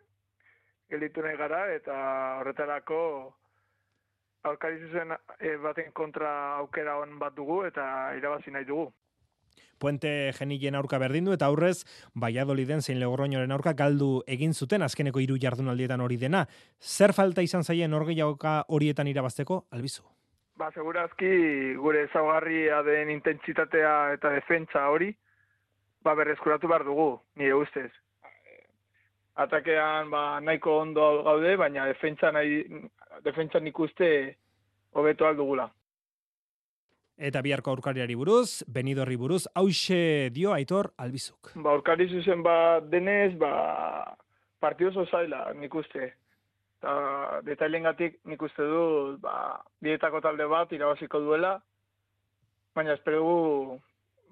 [0.88, 1.96] gelditu nahi gara, eta
[2.38, 3.00] horretarako
[4.48, 6.30] aurkari zuzen e, baten kontra
[6.62, 7.84] aukera on bat dugu, eta
[8.16, 8.86] irabazi nahi dugu.
[9.80, 11.84] Puente genilien aurka berdindu eta aurrez
[12.24, 16.46] Valladoliden zein Logroñoren aurka galdu egin zuten azkeneko hiru jardunaldietan hori dena.
[16.80, 19.66] Zer falta izan zaien norgehiagoka horietan irabazteko?
[19.70, 20.08] Albizu.
[20.60, 25.08] Ba, segurazki gure ezaugarria den intentsitatea eta defentsa hori,
[26.04, 27.88] ba, berrezkuratu behar dugu, nire ustez.
[29.40, 32.60] Atakean ba, nahiko ondo gaude, baina defentsa nahi,
[33.24, 34.10] defentsa nik uste
[34.92, 35.70] hobeto aldugula.
[37.16, 41.54] Eta biharko aurkariari buruz, benidorri buruz, hause dio aitor albizuk.
[41.56, 43.54] Ba, aurkari zuzen ba, denez, ba,
[44.60, 46.12] partidu zaila nik uste.
[46.80, 48.84] Eta detailen gatik nik uste du,
[49.20, 51.58] ba, dietako talde bat irabaziko duela,
[52.74, 53.78] baina espero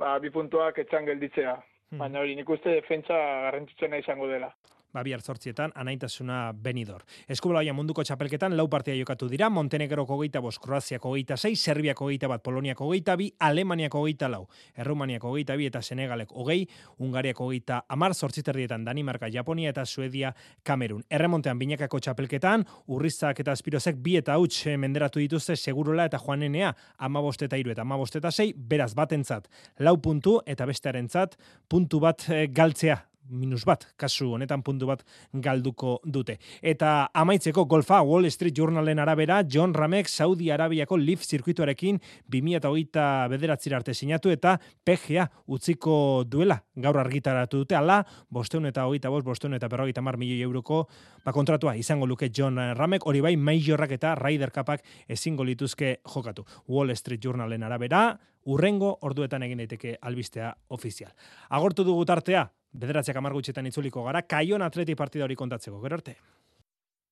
[0.00, 1.58] ba, bi puntuak etxan gelditzea.
[1.90, 2.00] Hmm.
[2.00, 4.48] Baina hori nik uste defentsa garrantzitsena izango dela
[4.92, 7.04] ba, bihar zortzietan, anaitasuna benidor.
[7.28, 12.28] Eskubaloia munduko txapelketan, lau partia jokatu dira, Montenegroko geita bos, Kroaziako geita sei, Serbiako geita
[12.30, 16.62] bat, Poloniako geita bi, Alemaniako geita lau, Errumaniako geita bi eta Senegalek hogei,
[17.04, 21.04] Ungariako geita amar, zortziterrietan Danimarka, Japonia eta Suedia, Kamerun.
[21.10, 26.74] Erremontean binakako txapelketan, urrizak eta aspirozek bi eta huts eh, menderatu dituzte segurola eta joanenea,
[26.98, 31.36] ama eta iru eta ama eta sei, beraz batentzat, lau puntu eta bestearentzat
[31.68, 36.38] puntu bat eh, galtzea minus bat, kasu honetan puntu bat galduko dute.
[36.62, 43.76] Eta amaitzeko golfa Wall Street Journalen arabera, John Ramek Saudi Arabiako Leaf zirkuituarekin 2008 bederatzira
[43.78, 49.54] arte sinatu eta PGA utziko duela gaur argitaratu dute, ala, bosteun eta hogeita bost, bosteun
[49.54, 50.86] eta berrogeita mar milioi euroko
[51.24, 56.44] ba, kontratua izango luke John Ramek, hori bai Majorrak eta Ryder Cupak ezingo lituzke jokatu.
[56.68, 58.18] Wall Street Journalen arabera,
[58.48, 61.12] urrengo orduetan egin daiteke albistea ofizial.
[61.50, 66.16] Agortu dugu tartea, bederatziak amargutxetan itzuliko gara, kaion atleti partida hori kontatzeko, gero arte.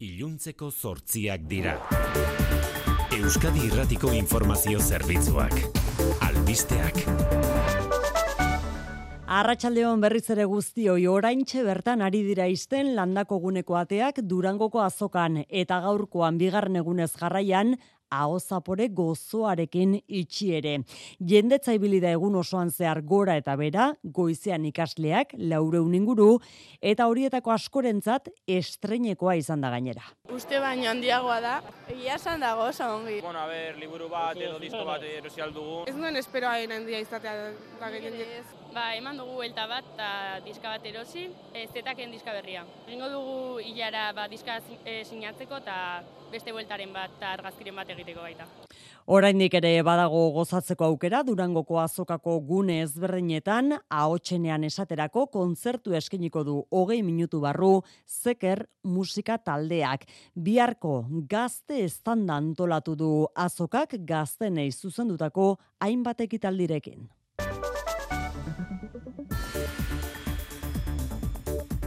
[0.05, 1.79] Iluntzeko zortziak dira.
[3.17, 5.55] Euskadi Irratiko Informazio Zerbitzuak.
[6.27, 7.01] Albisteak.
[9.27, 15.81] Arratxaldeon berriz ere guztioi oraintxe bertan ari dira izten landako guneko ateak durangoko azokan eta
[15.83, 17.75] gaurkoan bigarren egunez jarraian
[18.11, 20.79] ahozapore gozoarekin itxi ere.
[21.21, 26.39] Jendetza ibilida egun osoan zehar gora eta bera, goizean ikasleak, laureun inguru,
[26.81, 30.05] eta horietako askorentzat estreinekoa izan da gainera.
[30.33, 31.57] Uste baino handiagoa da,
[31.89, 33.21] egia esan dago, oso ongi.
[33.25, 35.85] Bueno, a ver, liburu bat edo disko bat erosi aldugu.
[35.91, 37.51] Ez nuen espero hain handia izatea da
[38.77, 40.07] Ba, eman dugu elta bat eta
[40.45, 41.23] diska bat erosi,
[41.57, 42.67] ez zetaken diska berria.
[42.85, 45.77] Egingo dugu hilara ba, diska e, sinatzeko eta
[46.29, 48.45] beste bueltaren bat eta argazkiren bat egiteko baita.
[49.17, 57.01] Oraindik ere badago gozatzeko aukera Durangoko azokako gune ezberdinetan ahotsenean esaterako kontzertu eskeniko du hogei
[57.01, 60.05] minutu barru zeker musika taldeak.
[60.37, 60.99] Biharko
[61.31, 67.07] gazte estanda antolatu du azokak gaztenei zuzendutako hainbat ekitaldirekin.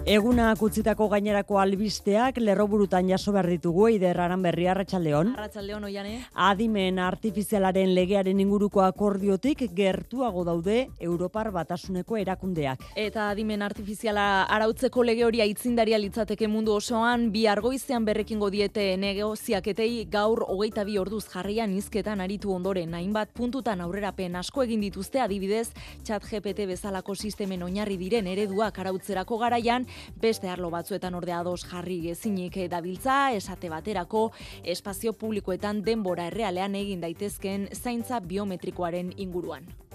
[0.09, 5.35] Eguna kutzitako gainerako albisteak lerroburutan jaso behar ditugu eider aran berri arratsaldeon.
[5.35, 6.13] Arratsaldeon oiane.
[6.33, 12.87] Adimen artifizialaren legearen inguruko akordiotik gertuago daude Europar Batasuneko erakundeak.
[12.97, 14.23] Eta adimen artifiziala
[14.55, 20.97] arautzeko lege hori aitzindaria litzateke mundu osoan bi argoizean berrekingo diete negoziaketei gaur hogeita bi
[20.97, 25.67] orduz jarrian izketan aritu ondoren hainbat puntutan aurrerapen asko egin dituzte adibidez
[26.01, 29.85] chat GPT bezalako sistemen oinarri diren ereduak arautzerako garaian
[30.21, 34.31] beste arlo batzuetan ordea ados jarri ezinik dabiltza esate baterako
[34.63, 39.88] espazio publikoetan denbora errealean egin daitezkeen zaintza biometrikoaren inguruan.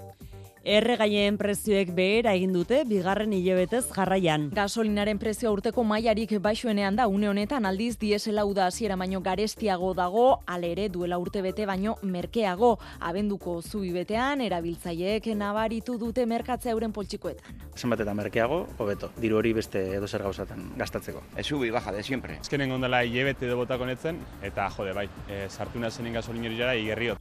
[0.64, 4.46] Erregaien prezioek behera egin dute bigarren hilebetez jarraian.
[4.56, 10.40] Gasolinaren prezioa urteko mailarik baixuenean da une honetan aldiz diesela uda hasiera baino garestiago dago,
[10.46, 16.96] ale ere duela urte bete baino merkeago abenduko zubi betean erabiltzaileek nabaritu dute merkatzea euren
[16.96, 17.60] poltsikoetan.
[17.76, 19.12] Zenbat eta merkeago, hobeto.
[19.20, 21.20] Diru hori beste edo zer gauzatan gastatzeko.
[21.36, 22.40] Ez ubi baja de siempre.
[22.40, 27.20] Ezkenen gondela hilebete edo botako netzen, eta jode bai, e, sartu nazenen gasolineri jara igerriot.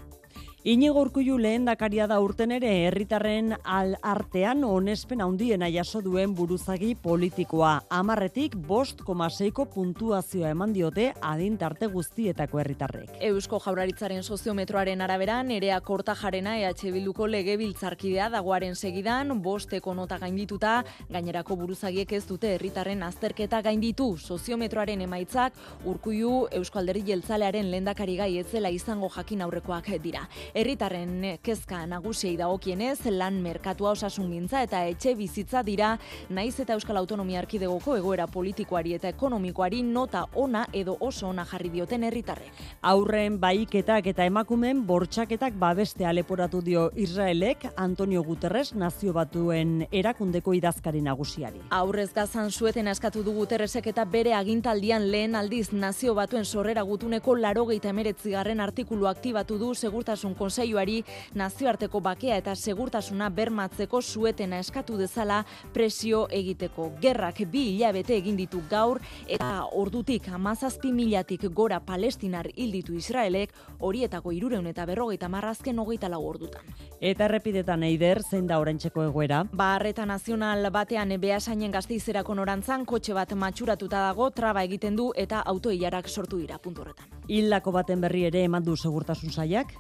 [0.66, 7.72] Inigo Urkullu lehendakaria da urten ere herritarren al artean onespen handiena jaso duen buruzagi politikoa.
[7.92, 13.10] Amarretik bost komaseiko puntuazioa eman diote adin tarte guztietako herritarrek.
[13.28, 20.22] Eusko jauraritzaren soziometroaren arabera nerea korta jarena EH Bilduko lege biltzarkidea dagoaren segidan, bosteko nota
[20.24, 20.78] gaindituta,
[21.12, 24.14] gainerako buruzagiek ez dute herritarren azterketa gainditu.
[24.16, 30.24] Soziometroaren emaitzak Urkullu Eusko Alderdi Jeltzalearen lehendakari gai etzela izango jakin aurrekoak dira.
[30.54, 35.96] Herritarren kezka nagusiei dagokienez lan merkatua osasungintza eta etxe bizitza dira
[36.30, 41.72] naiz eta Euskal Autonomia Erkidegoko egoera politikoari eta ekonomikoari nota ona edo oso ona jarri
[41.74, 42.60] dioten herritarrek.
[42.86, 51.02] Aurren baiketak eta emakumen bortxaketak babestea leporatu dio Israelek Antonio Guterres nazio batuen erakundeko idazkari
[51.02, 51.64] nagusiari.
[51.72, 57.34] Aurrez gazan sueten askatu du Guterresek eta bere agintaldian lehen aldiz nazio batuen sorrera gutuneko
[57.42, 61.00] larogeita emeretzigarren artikulu aktibatu du segurtasun konseiluari
[61.40, 66.90] nazioarteko bakea eta segurtasuna bermatzeko suetena eskatu dezala presio egiteko.
[67.02, 74.34] Gerrak bi hilabete egin ditu gaur eta ordutik amazazpi milatik gora palestinar hilditu Israelek horietako
[74.36, 76.68] irureun eta berrogeita marrazken hogeita lau ordutan.
[77.00, 79.44] Eta errepidetan eider, zein da orentxeko egoera?
[79.52, 86.10] Barreta nazional batean behasainen gazteizerako norantzan, kotxe bat matxuratuta dago, traba egiten du eta autoilarak
[86.10, 87.08] sortu dira puntu horretan.
[87.28, 89.76] Hildako baten berri ere eman du segurtasun saiak?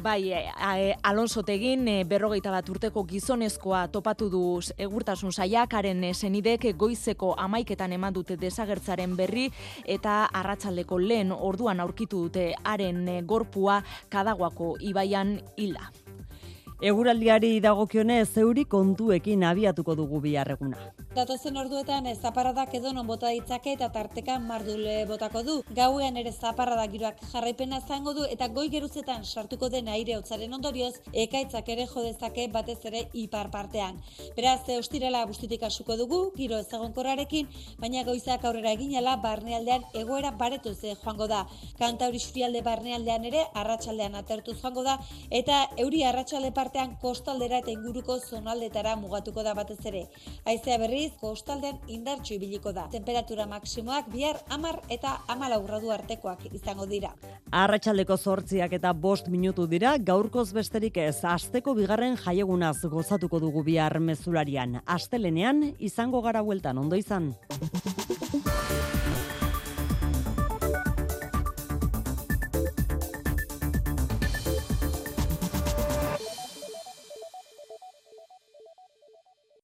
[0.00, 4.42] Bai, e, e, Alonso tegin e, berrogeita bat urteko gizonezkoa topatu du
[4.78, 9.48] egurtasun saiakaren senidek goizeko amaiketan eman dute desagertzaren berri
[9.84, 15.90] eta arratsaldeko lehen orduan aurkitu dute haren gorpua kadaguako ibaian hila.
[16.78, 20.76] Eguraldiari dagokionez zeuri kontuekin abiatuko dugu biharreguna.
[21.16, 25.56] Datozen orduetan ez zaparradak edo non bota ditzake eta tarteka mardule botako du.
[25.74, 30.92] Gauean ere zaparrada giroak jarraipena zango du eta goi geruzetan sartuko den aire hotzaren ondorioz
[31.24, 33.98] ekaitzak ere jodezake batez ere ipar partean.
[34.36, 37.50] Beraz, ostirala bustitik asuko dugu, giro ezagonkorrarekin,
[37.80, 41.42] baina goizak aurrera eginela barnealdean egoera baretu ze joango da.
[41.76, 42.22] Kanta hori
[42.62, 45.00] barnealdean ere arratsaldean atertu joango da
[45.30, 50.02] eta euri arratsalde partean kostaldera eta inguruko zonaldetara mugatuko da batez ere.
[50.44, 52.88] Aizea berriz, kostaldean indartxu ibiliko da.
[52.92, 57.14] Temperatura maksimoak bihar amar eta amala gradu artekoak izango dira.
[57.50, 63.98] Arratxaldeko zortziak eta bost minutu dira, gaurkoz besterik ez, asteko bigarren jaiegunaz gozatuko dugu bihar
[63.98, 64.82] mezularian.
[64.84, 67.32] Astelenean, izango gara bueltan, ondo izan.